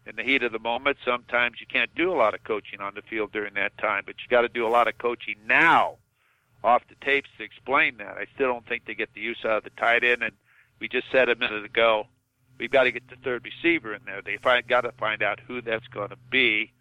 [0.05, 2.93] In the heat of the moment, sometimes you can't do a lot of coaching on
[2.95, 5.97] the field during that time, but you got to do a lot of coaching now
[6.63, 8.17] off the tapes to explain that.
[8.17, 10.23] I still don't think they get the use out of the tight end.
[10.23, 10.33] And
[10.79, 12.07] we just said a minute ago,
[12.57, 14.21] we've got to get the third receiver in there.
[14.21, 16.71] They find, got to find out who that's going to be.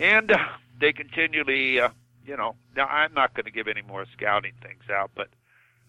[0.00, 0.38] And uh,
[0.80, 1.90] they continually, uh,
[2.26, 5.28] you know, now I'm not going to give any more scouting things out, but,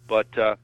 [0.08, 0.56] but, uh,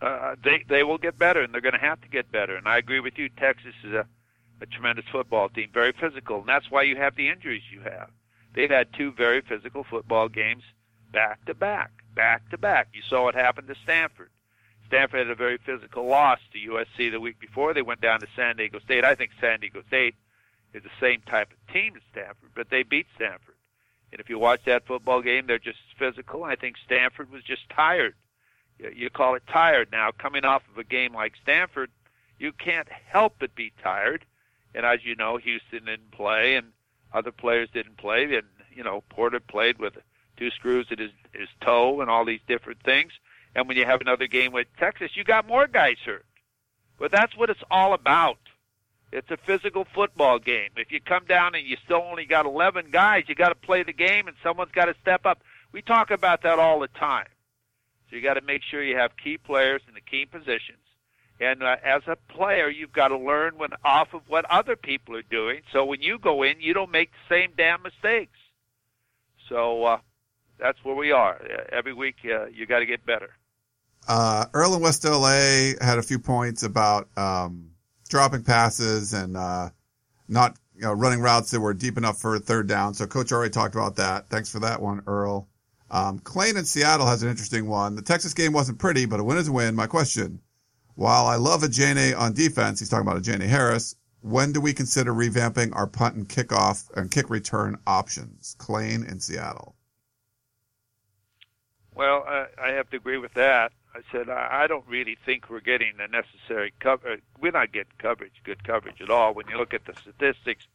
[0.00, 2.56] uh, they they will get better, and they're going to have to get better.
[2.56, 3.28] And I agree with you.
[3.30, 4.06] Texas is a,
[4.60, 8.10] a tremendous football team, very physical, and that's why you have the injuries you have.
[8.54, 10.64] They've had two very physical football games
[11.12, 12.88] back to back, back to back.
[12.92, 14.30] You saw what happened to Stanford.
[14.86, 17.74] Stanford had a very physical loss to USC the week before.
[17.74, 19.04] They went down to San Diego State.
[19.04, 20.14] I think San Diego State
[20.74, 23.54] is the same type of team as Stanford, but they beat Stanford.
[24.12, 26.44] And if you watch that football game, they're just physical.
[26.44, 28.14] I think Stanford was just tired
[28.78, 30.10] you call it tired now.
[30.10, 31.90] Coming off of a game like Stanford,
[32.38, 34.24] you can't help but be tired.
[34.74, 36.72] And as you know, Houston didn't play, and
[37.12, 39.94] other players didn't play, and you know Porter played with
[40.36, 43.12] two screws in his his toe and all these different things.
[43.54, 46.26] And when you have another game with Texas, you got more guys hurt.
[46.98, 48.38] But that's what it's all about.
[49.16, 50.68] It's a physical football game.
[50.76, 53.82] If you come down and you still only got 11 guys, you got to play
[53.82, 55.40] the game and someone's got to step up.
[55.72, 57.28] We talk about that all the time.
[58.10, 60.84] So you got to make sure you have key players in the key positions.
[61.40, 65.16] And uh, as a player, you've got to learn when off of what other people
[65.16, 65.62] are doing.
[65.72, 68.38] So when you go in, you don't make the same damn mistakes.
[69.48, 69.98] So uh,
[70.58, 71.40] that's where we are.
[71.72, 73.30] Every week, uh, you got to get better.
[74.06, 77.70] Uh, Earl in West LA had a few points about um,
[78.16, 79.68] dropping passes and uh,
[80.26, 82.94] not you know, running routes that were deep enough for a third down.
[82.94, 84.30] So Coach already talked about that.
[84.30, 85.46] Thanks for that one, Earl.
[85.90, 87.94] Um, in Seattle has an interesting one.
[87.94, 89.74] The Texas game wasn't pretty, but a win is a win.
[89.74, 90.40] My question,
[90.94, 94.62] while I love a Ajene on defense, he's talking about a Ajene Harris, when do
[94.62, 98.56] we consider revamping our punt and kickoff and kick return options?
[98.58, 99.76] Clayton in Seattle.
[101.94, 103.72] Well, I, I have to agree with that.
[103.96, 107.12] I said I, I don't really think we're getting the necessary cover.
[107.12, 109.32] Uh, we're not getting coverage, good coverage at all.
[109.32, 110.66] When you look at the statistics,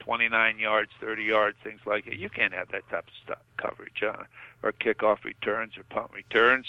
[0.00, 2.16] 29 yards, 30 yards, things like that.
[2.16, 4.24] You can't have that type of stuff, coverage uh,
[4.62, 6.66] or kickoff returns or punt returns.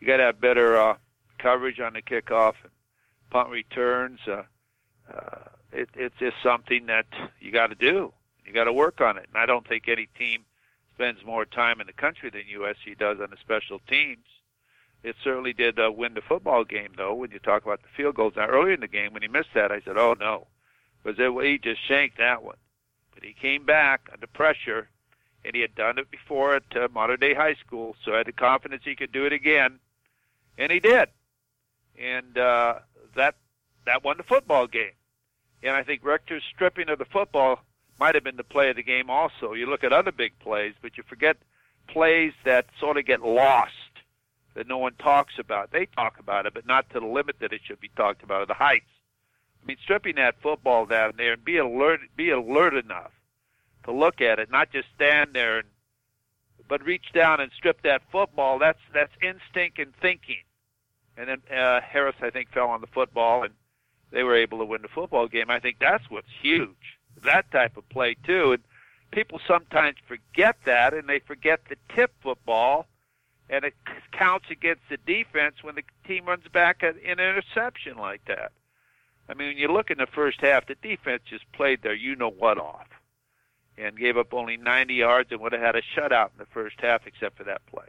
[0.00, 0.96] You got to have better uh,
[1.38, 2.72] coverage on the kickoff and
[3.30, 4.20] punt returns.
[4.26, 4.42] Uh,
[5.10, 7.06] uh, it, it's just something that
[7.40, 8.12] you got to do.
[8.44, 9.28] You got to work on it.
[9.32, 10.44] And I don't think any team
[10.94, 14.24] spends more time in the country than USC does on the special teams.
[15.06, 17.14] It certainly did uh, win the football game, though.
[17.14, 19.54] When you talk about the field goals, now earlier in the game when he missed
[19.54, 20.48] that, I said, "Oh no,
[21.04, 22.56] that he just shanked that one.
[23.14, 24.88] But he came back under pressure,
[25.44, 28.26] and he had done it before at uh, Mater Dei High School, so I had
[28.26, 29.78] the confidence he could do it again,
[30.58, 31.08] and he did.
[31.96, 32.80] And uh,
[33.14, 33.36] that
[33.84, 34.90] that won the football game.
[35.62, 37.60] And I think Rector's stripping of the football
[38.00, 39.52] might have been the play of the game also.
[39.52, 41.36] You look at other big plays, but you forget
[41.86, 43.72] plays that sort of get lost
[44.56, 45.70] that no one talks about.
[45.70, 48.42] They talk about it, but not to the limit that it should be talked about,
[48.42, 48.86] or the heights.
[49.62, 53.12] I mean, stripping that football down there and be alert, be alert enough
[53.84, 55.68] to look at it, not just stand there and,
[56.68, 58.58] but reach down and strip that football.
[58.58, 60.42] That's that's instinct and thinking.
[61.18, 63.52] And then uh, Harris, I think, fell on the football, and
[64.10, 65.50] they were able to win the football game.
[65.50, 66.98] I think that's what's huge.
[67.24, 68.62] That type of play too, and
[69.10, 72.86] people sometimes forget that, and they forget the tip football,
[73.48, 73.74] and it
[74.12, 78.52] counts against the defense when the team runs back in an interception like that.
[79.28, 82.16] I mean, when you look in the first half, the defense just played their you
[82.16, 82.88] know what off
[83.78, 86.76] and gave up only 90 yards and would have had a shutout in the first
[86.80, 87.86] half except for that play.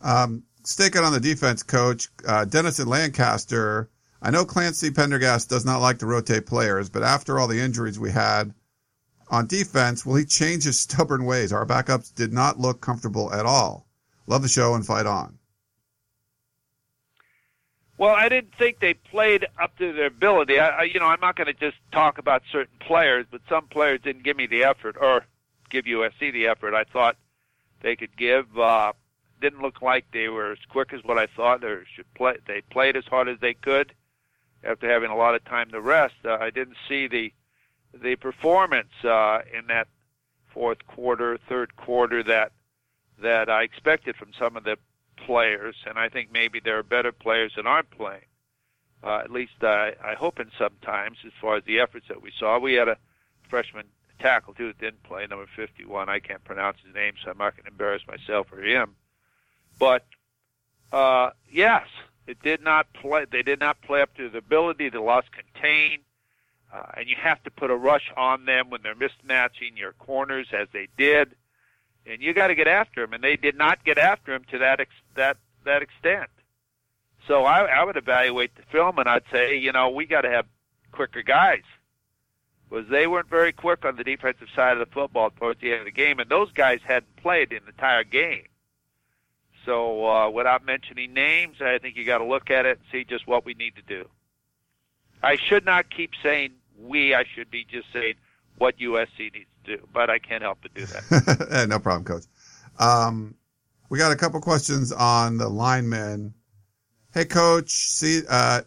[0.00, 3.90] Um, sticking on the defense, coach, uh, Dennis in Lancaster.
[4.22, 7.98] I know Clancy Pendergast does not like to rotate players, but after all the injuries
[7.98, 8.54] we had
[9.28, 11.52] on defense, will he change his stubborn ways?
[11.52, 13.85] Our backups did not look comfortable at all.
[14.26, 15.38] Love the show and fight on.
[17.98, 20.58] Well, I didn't think they played up to their ability.
[20.58, 23.68] I, I you know, I'm not going to just talk about certain players, but some
[23.68, 25.24] players didn't give me the effort or
[25.70, 27.16] give USC the effort I thought
[27.80, 28.58] they could give.
[28.58, 28.92] Uh,
[29.40, 32.36] didn't look like they were as quick as what I thought they should play.
[32.46, 33.94] They played as hard as they could
[34.62, 36.14] after having a lot of time to rest.
[36.24, 37.32] Uh, I didn't see the
[37.94, 39.88] the performance uh, in that
[40.52, 42.52] fourth quarter, third quarter that
[43.20, 44.76] that I expected from some of the
[45.16, 48.26] players, and I think maybe there are better players that aren't playing.
[49.02, 52.32] Uh, at least I, I hope in sometimes, as far as the efforts that we
[52.38, 52.58] saw.
[52.58, 52.98] We had a
[53.48, 53.86] freshman
[54.18, 56.08] tackle too that didn't play, number 51.
[56.08, 58.96] I can't pronounce his name, so I'm not going to embarrass myself or him.
[59.78, 60.04] But
[60.92, 61.86] Uh, yes,
[62.26, 63.26] it did not play.
[63.30, 64.88] They did not play up to their ability.
[64.88, 65.98] They lost contain,
[66.72, 70.46] uh, and you have to put a rush on them when they're mismatching your corners
[70.52, 71.34] as they did,
[72.06, 73.12] and you got to get after them.
[73.14, 76.30] And they did not get after him to that ex- that that extent.
[77.26, 80.30] So I, I would evaluate the film, and I'd say, you know, we got to
[80.30, 80.46] have
[80.92, 81.64] quicker guys.
[82.70, 85.80] because they weren't very quick on the defensive side of the football towards the end
[85.80, 88.46] of the game, and those guys hadn't played the entire game.
[89.64, 93.04] So, uh, without mentioning names, I think you got to look at it and see
[93.04, 94.08] just what we need to do.
[95.22, 97.14] I should not keep saying we.
[97.14, 98.14] I should be just saying
[98.58, 101.66] what USC needs do, but I can't help but do that.
[101.68, 102.24] no problem, Coach.
[102.78, 103.34] Um,
[103.88, 106.34] we got a couple questions on the linemen.
[107.12, 107.70] Hey, Coach.
[107.70, 108.62] See, uh,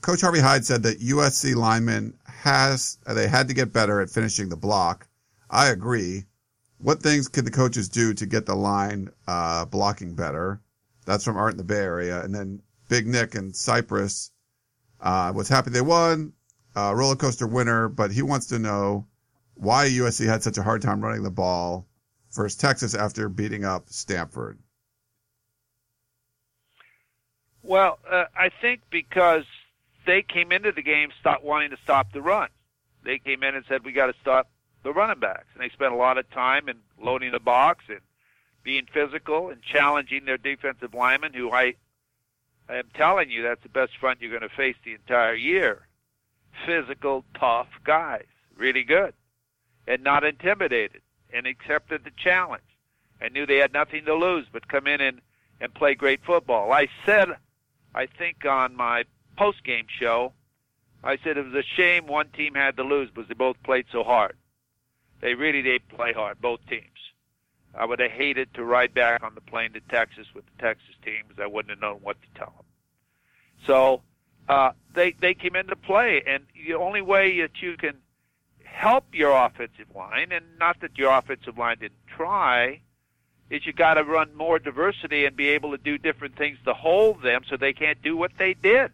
[0.00, 4.48] Coach Harvey Hyde said that USC linemen has they had to get better at finishing
[4.48, 5.06] the block.
[5.50, 6.24] I agree
[6.84, 10.60] what things can the coaches do to get the line uh, blocking better?
[11.06, 12.22] That's from Art in the Bay Area.
[12.22, 12.60] And then
[12.90, 14.30] Big Nick and Cypress
[15.00, 16.34] uh, was happy they won,
[16.76, 19.06] uh, roller coaster winner, but he wants to know
[19.54, 21.86] why USC had such a hard time running the ball
[22.32, 24.58] versus Texas after beating up Stanford.
[27.62, 29.44] Well, uh, I think because
[30.06, 32.48] they came into the game stop wanting to stop the run.
[33.04, 34.50] They came in and said we got to stop
[34.82, 38.00] the running backs, and they spent a lot of time in loading the box and
[38.62, 41.74] being physical and challenging their defensive linemen, who I,
[42.68, 45.86] I am telling you, that's the best front you're going to face the entire year.
[46.66, 49.14] Physical, tough guys, really good,
[49.86, 52.62] and not intimidated, and accepted the challenge,
[53.20, 55.20] and knew they had nothing to lose but come in and
[55.60, 56.72] and play great football.
[56.72, 57.28] I said,
[57.94, 59.04] I think on my
[59.36, 60.32] post game show,
[61.02, 63.86] I said it was a shame one team had to lose because they both played
[63.92, 64.36] so hard.
[65.20, 66.84] They really did play hard, both teams.
[67.74, 70.94] I would have hated to ride back on the plane to Texas with the Texas
[71.04, 72.66] team because I wouldn't have known what to tell them.
[73.66, 74.02] So
[74.48, 77.96] uh, they they came into play, and the only way that you can
[78.74, 82.80] help your offensive line, and not that your offensive line didn't try,
[83.50, 86.74] is you got to run more diversity and be able to do different things to
[86.74, 88.90] hold them so they can't do what they did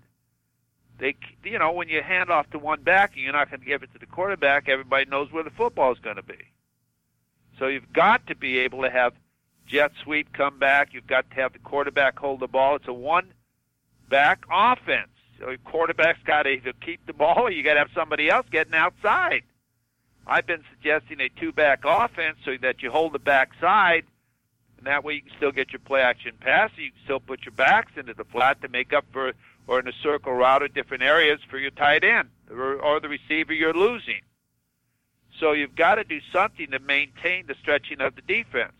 [1.00, 3.66] they, you know, when you hand off to one back and you're not going to
[3.66, 6.38] give it to the quarterback, everybody knows where the football is going to be.
[7.58, 9.14] So you've got to be able to have
[9.66, 10.92] jet sweep come back.
[10.92, 12.76] You've got to have the quarterback hold the ball.
[12.76, 13.32] It's a one
[14.08, 15.08] back offense.
[15.38, 18.28] So your quarterback's got to either keep the ball or you got to have somebody
[18.28, 19.42] else getting outside.
[20.30, 24.04] I've been suggesting a two back offense so that you hold the backside
[24.78, 26.70] and that way you can still get your play action pass.
[26.76, 29.32] You can still put your backs into the flat to make up for
[29.66, 33.08] or in a circle route at different areas for your tight end or, or the
[33.08, 34.20] receiver you're losing.
[35.38, 38.72] So you've got to do something to maintain the stretching of the defense.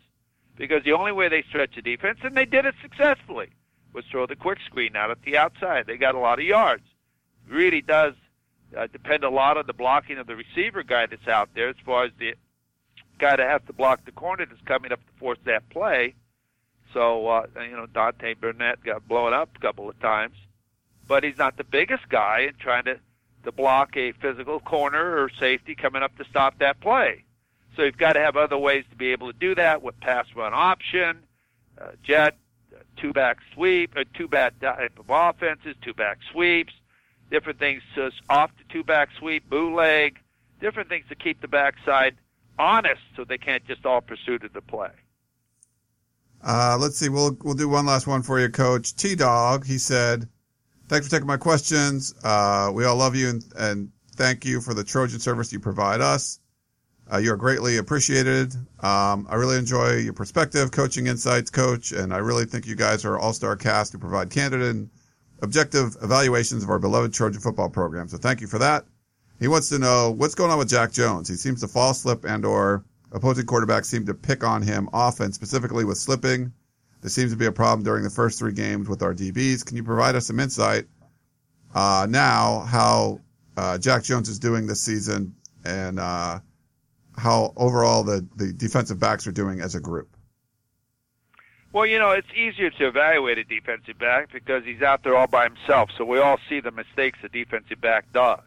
[0.57, 3.49] Because the only way they stretch the defense, and they did it successfully,
[3.93, 5.87] was throw the quick screen out at the outside.
[5.87, 6.85] They got a lot of yards.
[7.49, 8.15] Really does
[8.77, 11.77] uh, depend a lot on the blocking of the receiver guy that's out there as
[11.85, 12.35] far as the
[13.19, 16.15] guy that has to block the corner that's coming up to force that play.
[16.93, 20.35] So, uh, you know, Deontay Burnett got blown up a couple of times
[21.11, 23.01] but he's not the biggest guy in trying to
[23.43, 27.25] to block a physical corner or safety coming up to stop that play.
[27.75, 30.27] So you've got to have other ways to be able to do that with pass
[30.37, 31.21] run option,
[31.81, 32.37] uh, jet,
[32.73, 36.75] uh, two back sweep, uh, two back type of offenses, two back sweeps,
[37.31, 40.19] different things to off the two back sweep, bootleg,
[40.61, 42.17] different things to keep the backside
[42.59, 44.91] honest so they can't just all pursue to the play.
[46.43, 47.09] Uh, let's see.
[47.09, 49.67] We'll we'll do one last one for you, Coach T Dog.
[49.67, 50.29] He said,
[50.89, 52.15] Thanks for taking my questions.
[52.25, 56.03] Uh, we all love you and, and, thank you for the Trojan service you provide
[56.03, 56.41] us.
[57.11, 58.55] Uh, you are greatly appreciated.
[58.81, 63.07] Um, I really enjoy your perspective, coaching insights, coach, and I really think you guys
[63.07, 64.91] are all-star cast who provide candid and
[65.43, 68.09] objective evaluations of our beloved Trojan football program.
[68.09, 68.85] So thank you for that.
[69.39, 71.29] He wants to know what's going on with Jack Jones.
[71.29, 75.33] He seems to fall slip and or opposing quarterbacks seem to pick on him often,
[75.33, 76.53] specifically with slipping
[77.01, 79.65] this seems to be a problem during the first three games with our DBs.
[79.65, 80.87] Can you provide us some insight
[81.75, 83.21] uh, now how
[83.57, 86.41] uh, Jack Jones is doing this season and uh,
[87.17, 90.15] how overall the, the defensive backs are doing as a group?
[91.73, 95.29] Well, you know, it's easier to evaluate a defensive back because he's out there all
[95.29, 95.91] by himself.
[95.97, 98.41] So we all see the mistakes a defensive back does.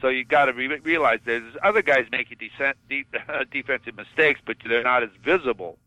[0.00, 3.04] So you got to re- realize there's other guys making decent, de-
[3.50, 5.78] defensive mistakes, but they're not as visible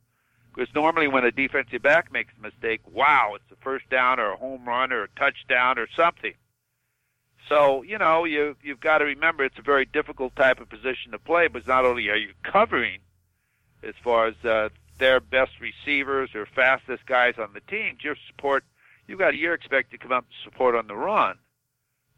[0.58, 4.32] because normally when a defensive back makes a mistake, wow, it's a first down or
[4.32, 6.34] a home run or a touchdown or something.
[7.48, 11.12] So, you know, you you've got to remember it's a very difficult type of position
[11.12, 13.00] to play, but not only are you covering
[13.84, 14.70] as far as uh,
[15.00, 17.98] their best receivers or fastest guys on the team.
[18.02, 18.64] Your support,
[19.08, 21.38] you've got you're expected to come up and support on the run.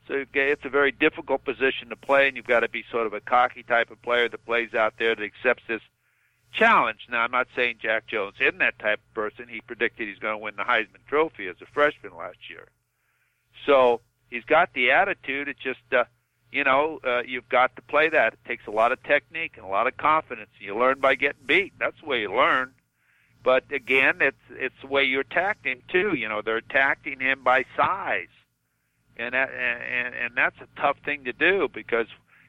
[0.07, 3.13] So it's a very difficult position to play, and you've got to be sort of
[3.13, 5.81] a cocky type of player that plays out there that accepts this
[6.51, 7.01] challenge.
[7.11, 9.47] Now, I'm not saying Jack Jones isn't that type of person.
[9.47, 12.67] He predicted he's going to win the Heisman Trophy as a freshman last year.
[13.67, 14.01] So
[14.31, 15.47] he's got the attitude.
[15.47, 16.05] It's just, uh,
[16.51, 18.33] you know, uh, you've got to play that.
[18.33, 20.49] It takes a lot of technique and a lot of confidence.
[20.59, 21.73] You learn by getting beat.
[21.79, 22.73] That's the way you learn.
[23.43, 26.15] But again, it's it's the way you attacked him too.
[26.15, 28.27] You know, they're attacking him by size
[29.19, 32.07] and that, and and that's a tough thing to do because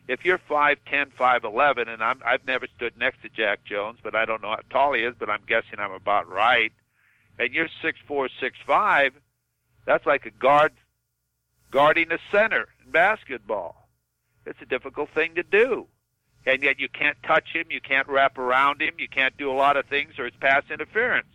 [0.09, 3.99] if you're five ten, five eleven, and I'm I've never stood next to Jack Jones,
[4.03, 6.73] but I don't know how tall he is, but I'm guessing I'm about right.
[7.39, 9.13] And you're six four, six five,
[9.85, 10.73] that's like a guard
[11.71, 13.80] guarding a center in basketball.
[14.47, 15.87] It's a difficult thing to do.
[16.47, 19.55] And yet you can't touch him, you can't wrap around him, you can't do a
[19.55, 21.29] lot of things or it's pass interference.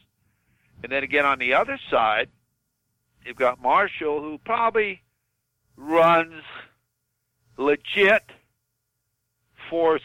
[0.84, 2.30] And then again on the other side,
[3.26, 5.02] you've got Marshall who probably
[5.78, 6.44] runs
[7.58, 8.24] legit
[9.70, 10.00] four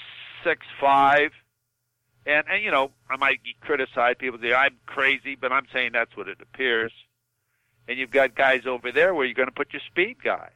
[0.44, 1.32] six five
[2.26, 6.16] and and you know I might criticize people say I'm crazy, but I'm saying that's
[6.16, 6.92] what it appears.
[7.88, 10.51] And you've got guys over there where you're going to put your speed guy.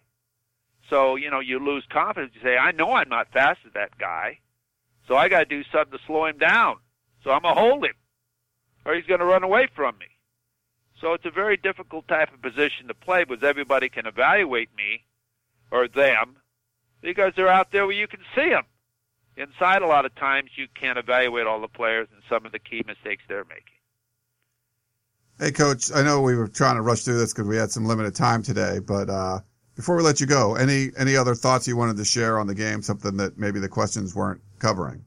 [0.91, 2.35] So you know you lose confidence.
[2.35, 4.39] You say I know I'm not fast as that guy,
[5.09, 6.77] so I got to do something to slow him down.
[7.23, 7.95] So I'm gonna hold him,
[8.85, 10.07] or he's going to run away from me.
[11.01, 15.05] So it's a very difficult type of position to play because everybody can evaluate me
[15.71, 16.37] or them
[17.03, 18.65] because they're out there where you can see them.
[19.37, 22.61] Inside, a lot of times, you can't evaluate all the players and some of the
[22.61, 23.65] key mistakes they're making.
[25.41, 27.85] Hey, Coach, I know we were trying to rush through this because we had some
[27.85, 29.41] limited time today, but uh,
[29.75, 32.55] before we let you go, any any other thoughts you wanted to share on the
[32.55, 32.83] game?
[32.83, 35.05] Something that maybe the questions weren't covering.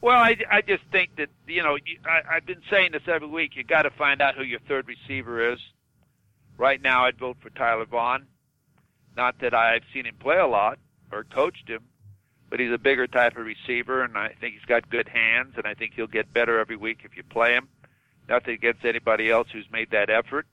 [0.00, 3.56] Well, I, I just think that you know I, I've been saying this every week.
[3.56, 5.58] You got to find out who your third receiver is.
[6.58, 8.26] Right now, I'd vote for Tyler Vaughn.
[9.16, 10.78] Not that I've seen him play a lot
[11.10, 11.82] or coached him,
[12.50, 15.66] but he's a bigger type of receiver, and I think he's got good hands, and
[15.66, 17.68] I think he'll get better every week if you play him.
[18.28, 20.46] Nothing against anybody else who's made that effort,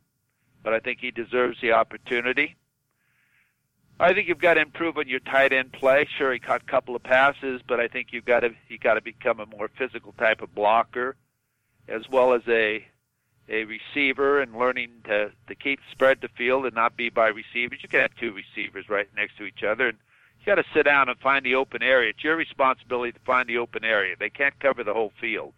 [0.64, 2.56] but I think he deserves the opportunity.
[4.00, 6.08] I think you've got to improve on your tight end play.
[6.18, 8.94] Sure, he caught a couple of passes, but I think you've got to you got
[8.94, 11.18] to become a more physical type of blocker,
[11.88, 12.86] as well as a
[13.50, 17.80] a receiver and learning to to keep spread the field and not be by receivers.
[17.82, 19.98] You can have two receivers right next to each other, and
[20.40, 22.12] you got to sit down and find the open area.
[22.12, 24.16] It's your responsibility to find the open area.
[24.18, 25.56] They can't cover the whole field,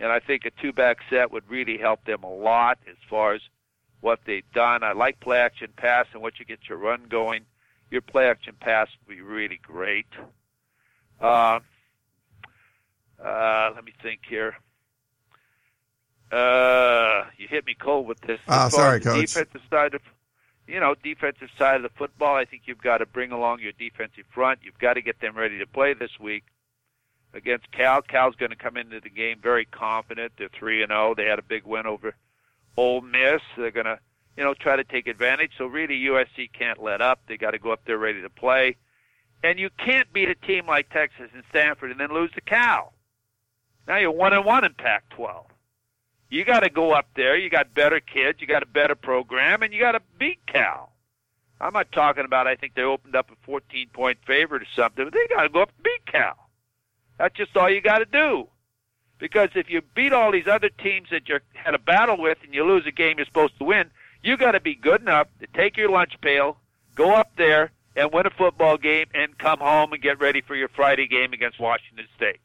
[0.00, 3.34] and I think a two back set would really help them a lot as far
[3.34, 3.42] as
[4.00, 4.82] what they've done.
[4.82, 7.44] I like play action pass and once you get your run going,
[7.90, 10.06] your play action pass will be really great.
[11.20, 11.60] Uh,
[13.22, 14.54] uh, let me think here.
[16.30, 18.40] Uh, you hit me cold with this.
[18.46, 19.32] Oh, sorry, coach.
[19.32, 20.02] Defensive side of,
[20.66, 22.36] you know, defensive side of the football.
[22.36, 24.60] I think you've got to bring along your defensive front.
[24.62, 26.44] You've got to get them ready to play this week
[27.32, 28.02] against Cal.
[28.02, 30.32] Cal's going to come into the game very confident.
[30.36, 31.10] They're three and zero.
[31.10, 31.14] Oh.
[31.14, 32.14] They had a big win over
[32.78, 33.42] Ole Miss.
[33.56, 33.98] They're going to,
[34.36, 35.52] you know, try to take advantage.
[35.58, 37.20] So really, USC can't let up.
[37.26, 38.76] They got to go up there ready to play.
[39.42, 42.92] And you can't beat a team like Texas and Stanford and then lose to Cal.
[43.86, 45.44] Now you're one and one in Pac-12.
[46.30, 47.36] You got to go up there.
[47.36, 48.40] You got better kids.
[48.40, 50.92] You got a better program, and you got to beat Cal.
[51.60, 52.46] I'm not talking about.
[52.46, 55.48] I think they opened up a 14 point favorite or something, but they got to
[55.48, 56.48] go up and beat Cal.
[57.18, 58.48] That's just all you got to do.
[59.18, 62.54] Because if you beat all these other teams that you had a battle with and
[62.54, 63.90] you lose a game you're supposed to win,
[64.22, 66.58] you got to be good enough to take your lunch pail,
[66.94, 70.54] go up there and win a football game, and come home and get ready for
[70.54, 72.38] your Friday game against Washington State,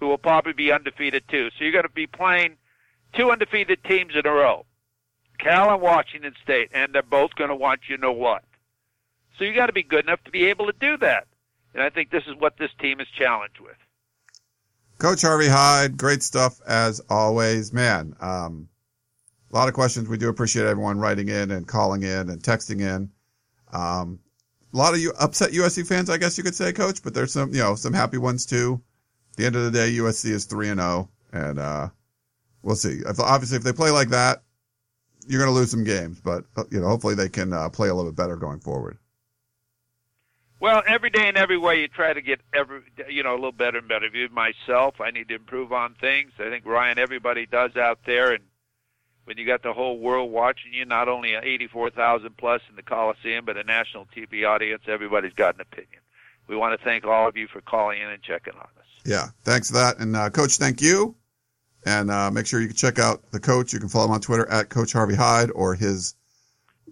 [0.00, 1.50] who will probably be undefeated too.
[1.50, 2.56] So you're going to be playing
[3.14, 4.64] two undefeated teams in a row,
[5.38, 8.44] Cal and Washington State, and they're both going to want you know what.
[9.38, 11.26] So you got to be good enough to be able to do that.
[11.74, 13.76] And I think this is what this team is challenged with.
[14.98, 17.72] Coach Harvey Hyde, great stuff as always.
[17.72, 18.68] Man, um,
[19.50, 20.08] a lot of questions.
[20.08, 23.10] We do appreciate everyone writing in and calling in and texting in.
[23.72, 24.18] Um,
[24.74, 27.32] a lot of you upset USC fans, I guess you could say, Coach, but there's
[27.32, 28.82] some, you know, some happy ones too.
[29.32, 31.88] At the end of the day, USC is three and zero, oh, and uh,
[32.62, 33.00] we'll see.
[33.06, 34.42] If, obviously, if they play like that,
[35.28, 37.88] you're going to lose some games, but uh, you know, hopefully they can uh, play
[37.88, 38.98] a little bit better going forward.
[40.60, 43.52] Well, every day and every way you try to get every you know a little
[43.52, 44.06] better and better.
[44.06, 46.32] Even myself, I need to improve on things.
[46.38, 48.42] I think Ryan, everybody does out there, and
[49.24, 53.44] when you got the whole world watching you, not only 84,000 plus in the Coliseum,
[53.44, 56.00] but a national TV audience, everybody's got an opinion.
[56.48, 58.86] We want to thank all of you for calling in and checking on us.
[59.04, 61.14] Yeah, thanks for that, and uh, Coach, thank you.
[61.86, 63.72] And uh, make sure you check out the coach.
[63.72, 66.16] You can follow him on Twitter at Coach Harvey Hyde or his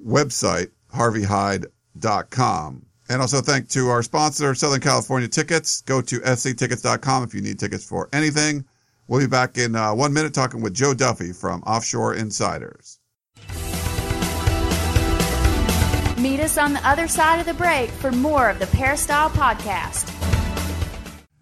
[0.04, 2.86] website, harveyhyde.com.
[3.08, 5.82] And also thank to our sponsor, Southern California Tickets.
[5.82, 8.64] Go to sctickets.com if you need tickets for anything.
[9.08, 12.98] We'll be back in uh, one minute talking with Joe Duffy from Offshore Insiders.
[16.18, 20.12] Meet us on the other side of the break for more of the Peristyle Podcast.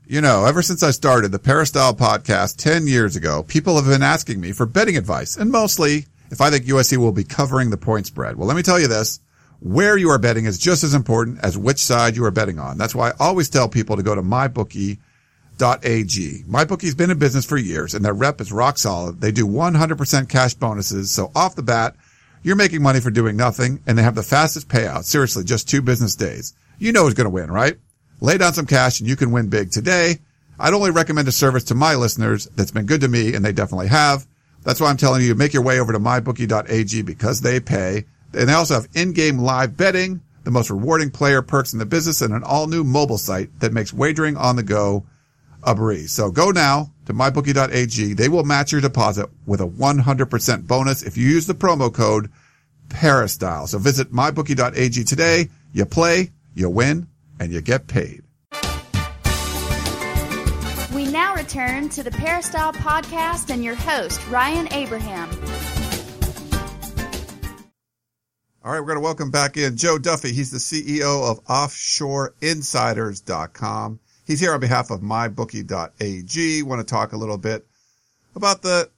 [0.07, 4.03] You know, ever since I started the Peristyle Podcast 10 years ago, people have been
[4.03, 7.79] asking me for betting advice, and mostly if I think USC will be covering the
[7.79, 8.37] point spread.
[8.37, 9.21] Well, let me tell you this.
[9.65, 12.77] Where you are betting is just as important as which side you are betting on.
[12.77, 14.99] That's why I always tell people to go to mybookie.ag.
[15.59, 19.23] MyBookie's been in business for years and their rep is rock solid.
[19.23, 21.11] They do 100% cash bonuses.
[21.11, 21.97] So off the bat,
[22.43, 25.05] you're making money for doing nothing and they have the fastest payout.
[25.05, 26.53] Seriously, just two business days.
[26.79, 27.79] You know who's going to win, right?
[28.21, 30.19] Lay down some cash and you can win big today.
[30.61, 33.53] I'd only recommend a service to my listeners that's been good to me and they
[33.53, 34.27] definitely have.
[34.63, 38.05] That's why I'm telling you, make your way over to mybookie.ag because they pay.
[38.35, 42.21] And they also have in-game live betting, the most rewarding player perks in the business,
[42.21, 45.05] and an all-new mobile site that makes wagering on the go
[45.63, 46.13] a breeze.
[46.13, 48.15] So go now to mybookie.ag.
[48.15, 52.31] They will match your deposit with a 100% bonus if you use the promo code
[52.89, 53.67] Peristyle.
[53.67, 55.49] So visit mybookie.ag today.
[55.73, 57.09] You play, you win,
[57.41, 58.23] and you get paid.
[60.95, 65.29] We now return to the Peristyle Podcast and your host, Ryan Abraham.
[68.65, 70.33] All right, we're going to welcome back in Joe Duffy.
[70.33, 74.01] He's the CEO of OffshoreInsiders.com.
[74.27, 76.63] He's here on behalf of MyBookie.ag.
[76.63, 77.67] Want to talk a little bit
[78.35, 78.89] about the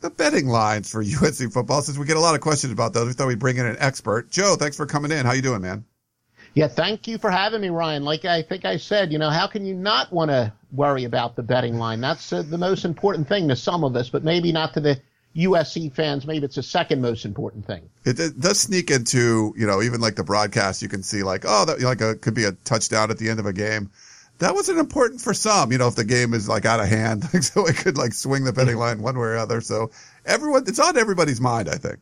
[0.00, 3.06] the betting lines for USC football since we get a lot of questions about those.
[3.06, 4.28] We thought we'd bring in an expert.
[4.28, 5.24] Joe, thanks for coming in.
[5.24, 5.84] How you doing, man?
[6.54, 8.02] Yeah, thank you for having me, Ryan.
[8.02, 11.36] Like I think I said, you know, how can you not want to worry about
[11.36, 12.00] the betting line?
[12.00, 15.00] That's uh, the most important thing to some of us, but maybe not to the
[15.36, 16.26] USC fans.
[16.26, 17.88] Maybe it's the second most important thing.
[18.04, 21.44] It, it does sneak into, you know, even like the broadcast, you can see like,
[21.46, 23.90] oh, that like a, could be a touchdown at the end of a game.
[24.38, 27.24] That wasn't important for some, you know, if the game is like out of hand,
[27.44, 29.60] so it could like swing the betting line one way or other.
[29.60, 29.90] So
[30.24, 31.98] everyone, it's on everybody's mind, I think.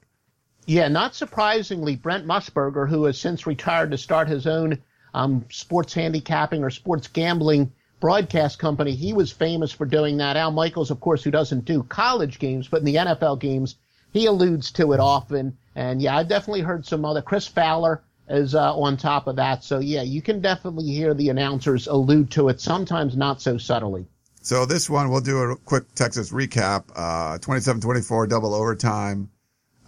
[0.66, 4.80] Yeah, not surprisingly, Brent Musburger, who has since retired to start his own
[5.12, 7.72] um, sports handicapping or sports gambling
[8.04, 10.36] broadcast company, he was famous for doing that.
[10.36, 13.76] Al Michaels, of course, who doesn't do college games, but in the NFL games,
[14.12, 15.56] he alludes to it often.
[15.74, 17.22] And yeah, I've definitely heard some other.
[17.22, 19.64] Chris Fowler is uh, on top of that.
[19.64, 24.04] So yeah, you can definitely hear the announcers allude to it, sometimes not so subtly.
[24.42, 26.84] So this one, we'll do a quick Texas recap.
[26.94, 29.30] Uh, 27-24 double overtime.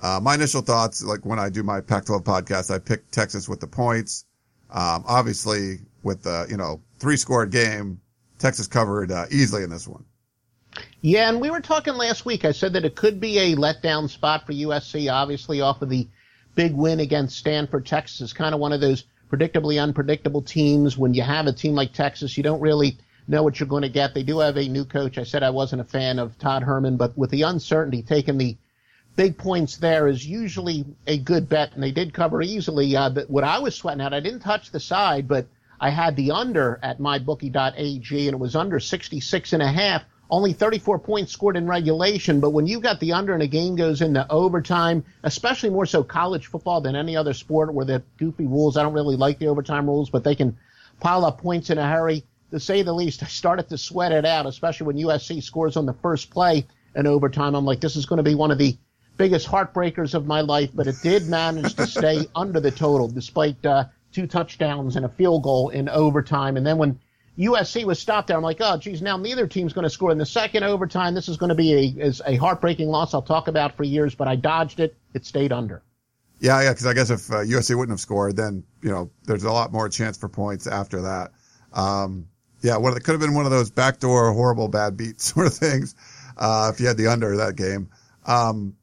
[0.01, 3.61] Uh, my initial thoughts, like when I do my Pac-12 podcast, I pick Texas with
[3.61, 4.25] the points.
[4.71, 8.01] Um, obviously with the, you know, three scored game,
[8.39, 10.05] Texas covered uh, easily in this one.
[11.01, 12.45] Yeah, and we were talking last week.
[12.45, 16.07] I said that it could be a letdown spot for USC, obviously off of the
[16.55, 17.87] big win against Stanford.
[17.87, 20.99] Texas is kind of one of those predictably unpredictable teams.
[20.99, 23.89] When you have a team like Texas, you don't really know what you're going to
[23.89, 24.15] get.
[24.15, 25.19] They do have a new coach.
[25.19, 28.57] I said I wasn't a fan of Tom Herman, but with the uncertainty, taking the
[29.17, 32.97] big points there is usually a good bet, and they did cover easily.
[32.97, 35.47] Uh, but what I was sweating out, I didn't touch the side, but
[35.81, 40.03] I had the under at mybookie.ag, and it was under 66 and a half.
[40.29, 43.77] Only 34 points scored in regulation, but when you got the under and a game
[43.77, 48.47] goes into overtime, especially more so college football than any other sport where the goofy
[48.47, 50.57] rules, I don't really like the overtime rules, but they can
[50.99, 52.25] pile up points in a hurry.
[52.51, 55.87] To say the least, I started to sweat it out, especially when USC scores on
[55.87, 56.67] the first play
[56.97, 57.55] in overtime.
[57.55, 58.77] I'm like, this is going to be one of the
[59.17, 63.65] biggest heartbreakers of my life, but it did manage to stay under the total despite
[63.65, 63.85] uh,
[64.17, 66.57] two touchdowns and a field goal in overtime.
[66.57, 66.99] And then when
[67.39, 70.17] USC was stopped there, I'm like, oh, geez, now neither team's going to score in
[70.17, 71.15] the second overtime.
[71.15, 74.15] This is going to be a, is a heartbreaking loss I'll talk about for years,
[74.15, 74.97] but I dodged it.
[75.13, 75.83] It stayed under.
[76.41, 79.45] Yeah, yeah, because I guess if uh, USC wouldn't have scored, then you know there's
[79.45, 81.33] a lot more chance for points after that.
[81.75, 82.29] Um,
[82.63, 85.55] yeah, one of could have been one of those backdoor horrible bad beat sort of
[85.55, 85.95] things
[86.39, 87.91] uh, if you had the under that game.
[88.25, 88.76] Um,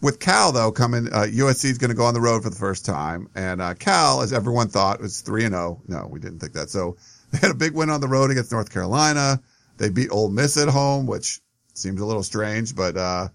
[0.00, 2.56] with Cal though coming, uh, USC is going to go on the road for the
[2.56, 5.82] first time, and uh, Cal, as everyone thought, was three and zero.
[5.86, 6.70] No, we didn't think that.
[6.70, 6.96] So
[7.30, 9.40] they had a big win on the road against North Carolina.
[9.76, 11.40] They beat Ole Miss at home, which
[11.74, 13.28] seems a little strange, but uh,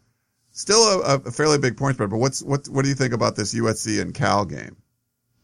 [0.51, 2.09] still a, a, fairly big point spread.
[2.09, 4.77] But what's what what do you think about this USC and Cal game?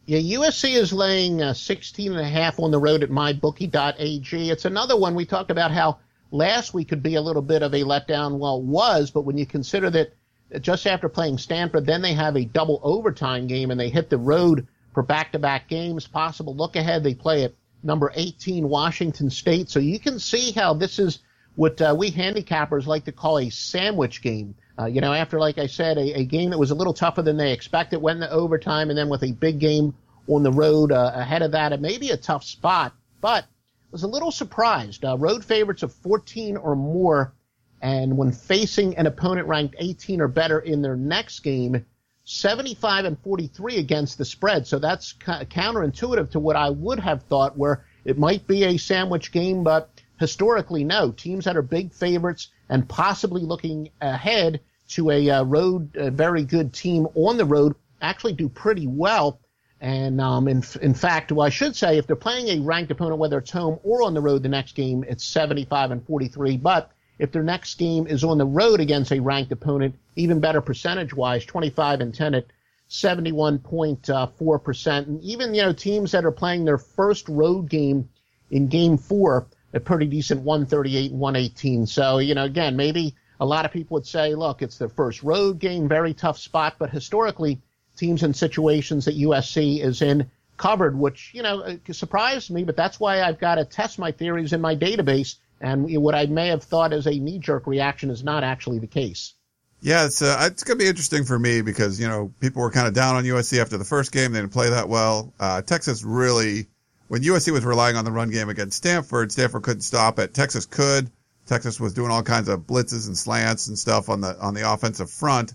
[0.05, 4.49] Yeah, USC is laying uh, 16 and a half on the road at mybookie.ag.
[4.49, 5.99] It's another one we talked about how
[6.31, 8.39] last week could be a little bit of a letdown.
[8.39, 10.13] Well, was, but when you consider that
[10.61, 14.17] just after playing Stanford, then they have a double overtime game and they hit the
[14.17, 16.07] road for back-to-back games.
[16.07, 17.03] Possible look ahead.
[17.03, 19.69] They play at number 18 Washington State.
[19.69, 21.19] So you can see how this is
[21.55, 24.55] what uh, we handicappers like to call a sandwich game.
[24.79, 27.21] Uh, you know, after, like I said, a, a, game that was a little tougher
[27.21, 29.93] than they expected, went into overtime, and then with a big game
[30.27, 33.45] on the road uh, ahead of that, it may be a tough spot, but
[33.91, 35.03] was a little surprised.
[35.03, 37.33] Uh, road favorites of 14 or more,
[37.81, 41.85] and when facing an opponent ranked 18 or better in their next game,
[42.25, 44.67] 75 and 43 against the spread.
[44.67, 49.31] So that's counterintuitive to what I would have thought, where it might be a sandwich
[49.31, 51.11] game, but historically, no.
[51.11, 54.59] Teams that are big favorites and possibly looking ahead
[54.89, 59.39] to a uh, road, a very good team on the road actually do pretty well.
[59.81, 63.19] And um, in, in fact, well, I should say, if they're playing a ranked opponent,
[63.19, 66.57] whether it's home or on the road, the next game it's 75 and 43.
[66.57, 70.61] But if their next game is on the road against a ranked opponent, even better
[70.61, 72.45] percentage-wise, 25 and 10 at
[72.89, 75.07] 71.4%.
[75.07, 78.09] And even you know teams that are playing their first road game
[78.49, 81.85] in Game Four, a pretty decent 138 and 118.
[81.85, 85.23] So you know, again, maybe a lot of people would say, look, it's their first
[85.23, 87.61] road game, very tough spot, but historically
[87.95, 92.99] teams and situations that USC is in covered, which, you know, surprised me, but that's
[92.99, 95.35] why I've got to test my theories in my database.
[95.61, 98.87] And what I may have thought as a knee jerk reaction is not actually the
[98.87, 99.33] case.
[99.81, 102.87] Yeah, it's uh, it's gonna be interesting for me because you know people were kind
[102.87, 105.33] of down on USC after the first game; they didn't play that well.
[105.39, 106.67] Uh, Texas really,
[107.07, 110.33] when USC was relying on the run game against Stanford, Stanford couldn't stop it.
[110.33, 111.09] Texas could.
[111.45, 114.69] Texas was doing all kinds of blitzes and slants and stuff on the on the
[114.69, 115.53] offensive front.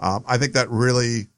[0.00, 1.28] Um, I think that really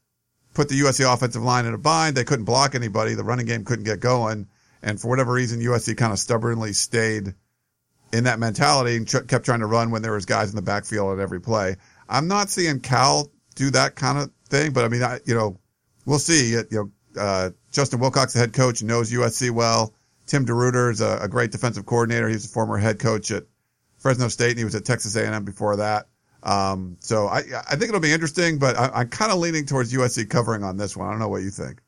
[0.54, 2.16] put the USC offensive line in a bind.
[2.16, 3.14] They couldn't block anybody.
[3.14, 4.46] The running game couldn't get going.
[4.82, 7.34] And for whatever reason, USC kind of stubbornly stayed
[8.12, 11.18] in that mentality and kept trying to run when there was guys in the backfield
[11.18, 11.76] at every play.
[12.08, 15.58] I'm not seeing Cal do that kind of thing, but I mean, I, you know,
[16.06, 16.52] we'll see.
[16.52, 16.90] You know,
[17.20, 19.94] uh, Justin Wilcox, the head coach, knows USC well.
[20.26, 22.28] Tim DeRuyter is a, a great defensive coordinator.
[22.28, 23.44] He's a former head coach at
[23.98, 26.06] Fresno State, and he was at Texas A&M before that.
[26.42, 29.92] Um, so I, I think it'll be interesting, but I, I'm kind of leaning towards
[29.92, 31.08] USC covering on this one.
[31.08, 31.80] I don't know what you think.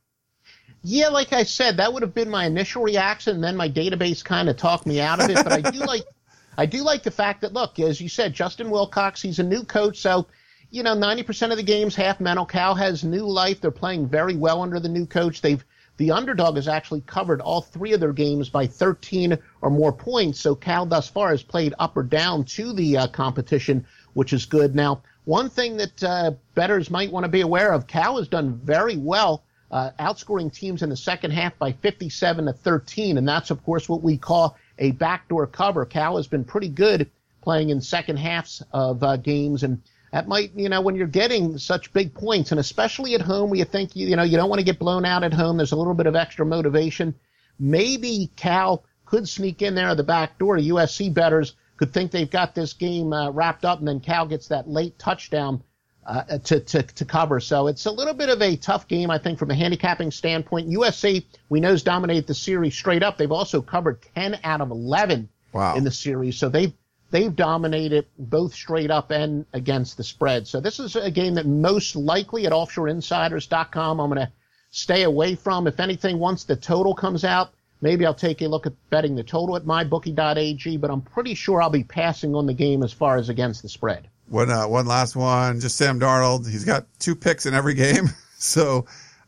[0.83, 4.25] Yeah, like I said, that would have been my initial reaction, and then my database
[4.25, 5.37] kind of talked me out of it.
[5.37, 6.03] But I do like,
[6.59, 9.63] I do like the fact that look, as you said, Justin Wilcox, he's a new
[9.63, 10.27] coach, so
[10.71, 12.47] you know, 90% of the games half mental.
[12.47, 13.61] Cal has new life.
[13.61, 15.43] They're playing very well under the new coach.
[15.43, 15.65] They've
[15.97, 20.41] the underdog has actually covered all three of their games by 13 or more points.
[20.41, 24.47] So Cal thus far has played up or down to the uh, competition which is
[24.47, 24.75] good.
[24.75, 28.61] Now, one thing that uh, bettors might want to be aware of, Cal has done
[28.65, 33.51] very well, uh, outscoring teams in the second half by 57 to 13, and that's
[33.51, 35.85] of course what we call a backdoor cover.
[35.85, 37.11] Cal has been pretty good
[37.43, 41.57] playing in second halves of uh, games, and that might, you know, when you're getting
[41.59, 44.51] such big points, and especially at home, where you think, you you know, you don't
[44.51, 45.57] want to get blown out at home.
[45.57, 47.15] There's a little bit of extra motivation.
[47.59, 50.57] Maybe Cal could sneak in there at the back door.
[50.57, 54.49] USC bettors could think they've got this game uh, wrapped up, and then Cal gets
[54.49, 55.63] that late touchdown
[56.07, 57.41] uh, to, to, to cover.
[57.41, 60.69] So it's a little bit of a tough game, I think, from a handicapping standpoint.
[60.69, 63.17] USC, we know, has dominated the series straight up.
[63.17, 65.75] They've also covered 10 out of 11 wow.
[65.77, 66.37] in the series.
[66.37, 66.73] So they've,
[67.11, 70.47] they've dominated both straight up and against the spread.
[70.47, 74.33] So this is a game that most likely at offshoreinsiders.com I'm going to
[74.71, 75.67] stay away from.
[75.67, 79.23] If anything, once the total comes out, Maybe I'll take a look at betting the
[79.23, 83.17] total at mybookie.ag, but I'm pretty sure I'll be passing on the game as far
[83.17, 84.09] as against the spread.
[84.31, 86.49] One, uh, one last one, just Sam Darnold.
[86.49, 88.09] He's got two picks in every game.
[88.43, 88.87] So,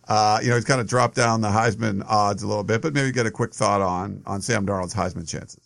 [0.08, 2.94] uh, you know, he's kind of dropped down the Heisman odds a little bit, but
[2.94, 5.60] maybe get a quick thought on, on Sam Darnold's Heisman chances.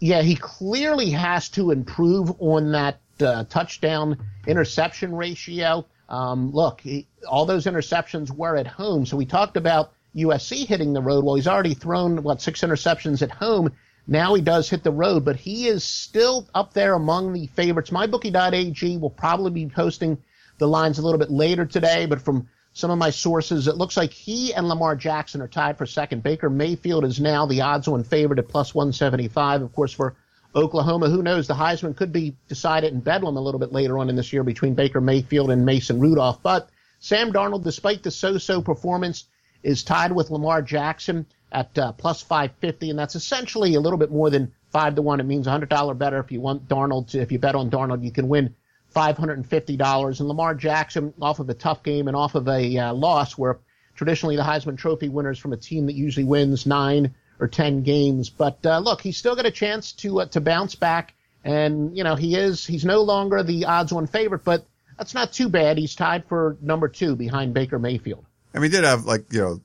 [0.00, 5.86] Yeah, he clearly has to improve on that uh, touchdown interception ratio.
[6.10, 9.06] Um, look, he, all those interceptions were at home.
[9.06, 11.24] So we talked about USC hitting the road.
[11.24, 13.72] Well, he's already thrown, what, six interceptions at home.
[14.06, 17.90] Now he does hit the road, but he is still up there among the favorites.
[17.90, 20.18] MyBookie.ag will probably be posting
[20.58, 23.96] the lines a little bit later today, but from some of my sources, it looks
[23.96, 26.22] like he and Lamar Jackson are tied for second.
[26.22, 29.62] Baker Mayfield is now the odds on favorite at plus 175.
[29.62, 30.16] Of course, for
[30.54, 31.46] Oklahoma, who knows?
[31.46, 34.44] The Heisman could be decided in Bedlam a little bit later on in this year
[34.44, 36.42] between Baker Mayfield and Mason Rudolph.
[36.42, 39.24] But Sam Darnold, despite the so-so performance,
[39.62, 44.10] is tied with Lamar Jackson at uh, plus 550, and that's essentially a little bit
[44.10, 45.20] more than five to one.
[45.20, 47.10] It means $100 better if you want Darnold.
[47.10, 48.54] To, if you bet on Darnold, you can win
[48.94, 50.20] $550.
[50.20, 53.60] And Lamar Jackson, off of a tough game and off of a uh, loss, where
[53.94, 58.30] traditionally the Heisman Trophy winners from a team that usually wins nine or ten games.
[58.30, 62.02] But uh, look, he's still got a chance to uh, to bounce back, and you
[62.02, 64.66] know he is he's no longer the odds-on favorite, but
[64.98, 65.78] that's not too bad.
[65.78, 68.24] He's tied for number two behind Baker Mayfield.
[68.54, 69.60] I mean, he did have like, you know,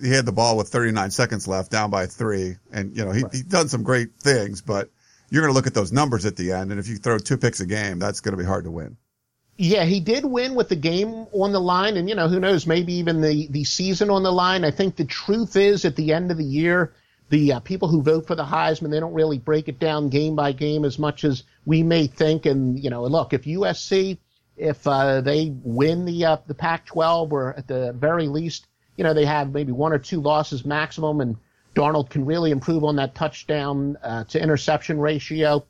[0.00, 3.22] he had the ball with 39 seconds left, down by three, and you know he
[3.22, 3.34] right.
[3.34, 4.90] he done some great things, but
[5.30, 6.70] you're going to look at those numbers at the end.
[6.70, 8.96] And if you throw two picks a game, that's going to be hard to win.
[9.56, 12.66] Yeah, he did win with the game on the line, and you know who knows,
[12.66, 14.64] maybe even the the season on the line.
[14.64, 16.94] I think the truth is, at the end of the year,
[17.28, 20.34] the uh, people who vote for the Heisman they don't really break it down game
[20.34, 22.46] by game as much as we may think.
[22.46, 24.18] And you know, look, if USC
[24.60, 28.66] if uh, they win the uh, the Pac-12 or at the very least,
[29.00, 31.38] you know, they have maybe one or two losses maximum, and
[31.74, 35.64] Darnold can really improve on that touchdown uh, to interception ratio.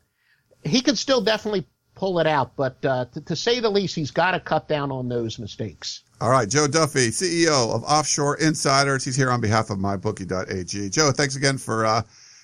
[0.65, 1.65] He could still definitely
[1.95, 2.57] pull it out.
[2.57, 6.03] But uh, to, to, say the least, he's got to cut down on those mistakes.
[6.19, 9.05] All right, Joe Duffy, CEO of Offshore Insiders.
[9.05, 10.89] He's here on behalf of MyBookie.ag.
[10.89, 12.01] Joe, thanks again for uh,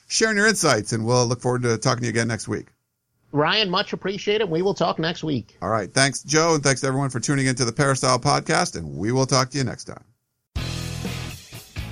[0.08, 2.68] sharing your insights, and we'll look forward to talking to you again next week.
[3.34, 4.50] Ryan, much appreciated.
[4.50, 5.58] We will talk next week.
[5.62, 5.94] All right.
[5.94, 9.50] Thanks, Joe, and thanks everyone for tuning into the Peristyle podcast, and we will talk
[9.50, 10.06] to you next time.